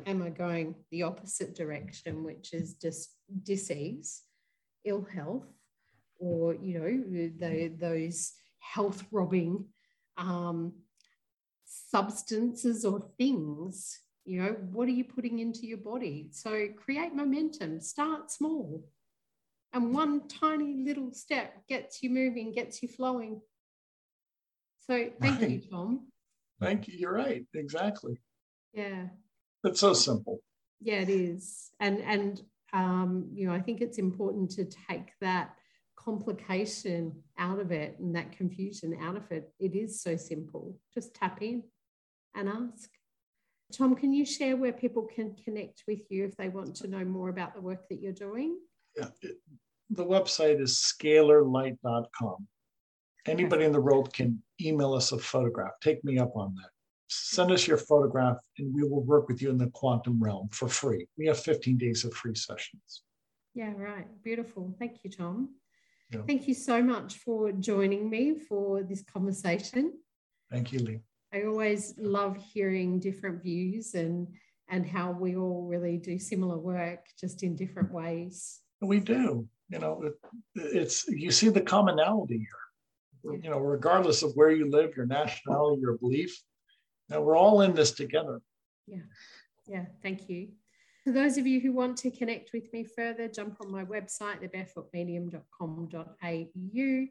am 0.06 0.22
I 0.24 0.30
going 0.30 0.76
the 0.92 1.04
opposite 1.04 1.56
direction, 1.56 2.24
which 2.24 2.54
is 2.54 2.74
just 2.74 3.10
disease, 3.44 4.24
ill 4.84 5.08
health, 5.14 5.46
or, 6.20 6.56
you 6.56 6.80
know, 6.80 7.30
the, 7.38 7.68
those 7.68 8.34
health 8.60 9.06
robbing 9.12 9.66
um, 10.18 10.74
substances 11.90 12.84
or 12.84 13.10
things 13.18 14.02
you 14.28 14.44
know 14.44 14.58
what 14.74 14.90
are 14.90 14.92
you 14.92 15.06
putting 15.06 15.40
into 15.40 15.66
your 15.66 15.78
body? 15.78 16.28
So 16.34 16.68
create 16.76 17.16
momentum 17.16 17.80
start 17.80 18.30
small. 18.30 18.84
And 19.72 19.94
one 19.94 20.28
tiny 20.28 20.84
little 20.84 21.14
step 21.14 21.66
gets 21.68 22.04
you 22.04 22.10
moving 22.10 22.52
gets 22.52 22.84
you 22.84 22.90
flowing. 22.90 23.42
So 24.86 25.10
thank 25.22 25.40
right. 25.40 25.50
you 25.50 25.62
tom. 25.62 26.08
Thank 26.60 26.90
you. 26.90 26.96
You're 26.98 27.14
right. 27.14 27.46
Exactly. 27.54 28.20
Yeah. 28.74 29.08
It's 29.64 29.80
so 29.80 29.94
simple. 29.94 30.42
Yeah 30.82 31.00
it 31.00 31.10
is. 31.10 31.72
And 31.80 32.02
and 32.02 32.42
um, 32.74 33.30
you 33.34 33.48
know 33.48 33.54
i 33.54 33.62
think 33.62 33.80
it's 33.80 33.98
important 33.98 34.52
to 34.52 34.66
take 34.66 35.14
that 35.22 35.56
complication 35.96 37.14
out 37.38 37.60
of 37.60 37.72
it 37.72 37.98
and 38.00 38.14
that 38.16 38.34
confusion 38.34 38.98
out 39.02 39.16
of 39.16 39.32
it. 39.32 39.54
It 39.58 39.74
is 39.74 40.02
so 40.02 40.16
simple. 40.16 40.78
Just 40.94 41.14
tap 41.14 41.42
in 41.42 41.64
and 42.38 42.50
ask. 42.50 42.90
Tom, 43.74 43.96
can 43.96 44.14
you 44.14 44.26
share 44.26 44.56
where 44.56 44.72
people 44.72 45.08
can 45.14 45.36
connect 45.44 45.84
with 45.88 46.00
you 46.10 46.24
if 46.24 46.38
they 46.38 46.48
want 46.48 46.76
to 46.78 46.88
know 46.88 47.04
more 47.04 47.30
about 47.30 47.54
the 47.54 47.62
work 47.62 47.90
that 47.90 48.02
you're 48.02 48.14
doing? 48.14 48.58
Yeah, 48.96 49.10
it, 49.22 49.38
the 49.90 50.06
website 50.06 50.62
is 50.62 50.76
scalarlight.com. 50.76 52.48
Anybody 53.26 53.66
in 53.66 53.74
the 53.74 53.82
world 53.82 54.14
can 54.14 54.42
email 54.62 54.94
us 54.94 55.12
a 55.12 55.18
photograph. 55.18 55.72
Take 55.82 56.02
me 56.06 56.18
up 56.18 56.36
on 56.36 56.56
that. 56.56 56.70
Send 57.10 57.52
us 57.52 57.68
your 57.68 57.78
photograph 57.78 58.38
and 58.58 58.74
we 58.74 58.84
will 58.84 59.04
work 59.04 59.28
with 59.28 59.42
you 59.42 59.50
in 59.50 59.58
the 59.58 59.70
quantum 59.72 60.22
realm 60.22 60.50
for 60.52 60.70
free. 60.70 61.08
We 61.18 61.26
have 61.28 61.40
15 61.40 61.78
days 61.78 62.06
of 62.06 62.14
free 62.14 62.36
sessions. 62.36 63.04
Yeah, 63.54 63.74
right. 63.78 64.06
Beautiful. 64.24 64.74
Thank 64.80 65.00
you, 65.04 65.10
Tom. 65.10 65.56
Yeah. 66.12 66.22
Thank 66.26 66.48
you 66.48 66.54
so 66.54 66.82
much 66.82 67.18
for 67.18 67.52
joining 67.52 68.10
me 68.10 68.40
for 68.40 68.84
this 68.84 69.04
conversation. 69.04 69.94
Thank 70.52 70.72
you, 70.72 70.80
Lee. 70.80 71.00
I 71.38 71.46
always 71.46 71.94
love 71.98 72.38
hearing 72.54 73.00
different 73.00 73.42
views 73.44 73.94
and 73.94 74.28
and 74.70 74.86
how 74.86 75.12
we 75.12 75.38
all 75.38 75.66
really 75.66 75.96
do 75.98 76.20
similar 76.20 76.58
work 76.58 77.06
just 77.20 77.44
in 77.44 77.56
different 77.56 77.92
ways. 77.92 78.60
We 78.82 79.00
do. 79.00 79.48
You 79.70 79.80
know, 79.80 80.04
it, 80.04 80.14
it's 80.56 81.08
you 81.08 81.32
see 81.32 81.48
the 81.50 81.62
commonality 81.62 82.40
here. 82.40 82.48
Yeah. 83.24 83.38
You 83.44 83.50
know, 83.52 83.60
regardless 83.60 84.24
of 84.24 84.34
where 84.36 84.52
you 84.52 84.70
live, 84.70 84.98
your 84.98 85.06
nationality, 85.06 85.82
your 85.82 85.98
belief, 85.98 86.38
you 87.10 87.16
know, 87.16 87.22
we're 87.22 87.38
all 87.38 87.62
in 87.62 87.74
this 87.74 87.92
together. 87.92 88.42
Yeah. 88.88 89.04
Yeah. 89.68 89.86
Thank 90.02 90.28
you. 90.30 90.50
For 91.04 91.12
those 91.14 91.38
of 91.38 91.46
you 91.48 91.62
who 91.62 91.72
want 91.72 91.96
to 91.98 92.12
connect 92.12 92.52
with 92.54 92.72
me 92.74 92.84
further, 92.84 93.30
jump 93.30 93.58
on 93.62 93.72
my 93.72 93.86
website, 93.86 94.42
thebarefootmedium.com.au. 94.44 97.08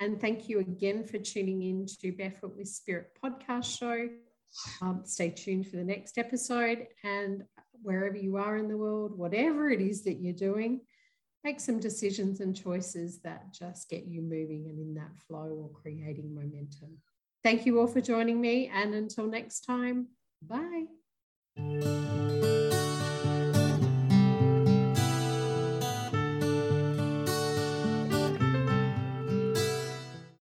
And 0.00 0.18
thank 0.20 0.48
you 0.48 0.60
again 0.60 1.04
for 1.04 1.18
tuning 1.18 1.62
in 1.62 1.86
to 2.00 2.10
Barefoot 2.12 2.56
with 2.56 2.68
Spirit 2.68 3.18
podcast 3.22 3.78
show. 3.78 4.08
Um, 4.80 5.02
stay 5.04 5.30
tuned 5.30 5.68
for 5.68 5.76
the 5.76 5.84
next 5.84 6.16
episode. 6.16 6.86
And 7.04 7.44
wherever 7.82 8.16
you 8.16 8.36
are 8.36 8.56
in 8.56 8.68
the 8.68 8.78
world, 8.78 9.16
whatever 9.16 9.70
it 9.70 9.82
is 9.82 10.02
that 10.04 10.14
you're 10.14 10.32
doing, 10.32 10.80
make 11.44 11.60
some 11.60 11.78
decisions 11.78 12.40
and 12.40 12.56
choices 12.56 13.20
that 13.20 13.52
just 13.52 13.90
get 13.90 14.06
you 14.06 14.22
moving 14.22 14.66
and 14.68 14.78
in 14.78 14.94
that 14.94 15.16
flow 15.28 15.70
or 15.70 15.70
creating 15.70 16.34
momentum. 16.34 16.98
Thank 17.42 17.66
you 17.66 17.78
all 17.78 17.86
for 17.86 18.00
joining 18.00 18.40
me. 18.40 18.70
And 18.72 18.94
until 18.94 19.26
next 19.26 19.60
time, 19.60 20.08
bye. 20.42 20.86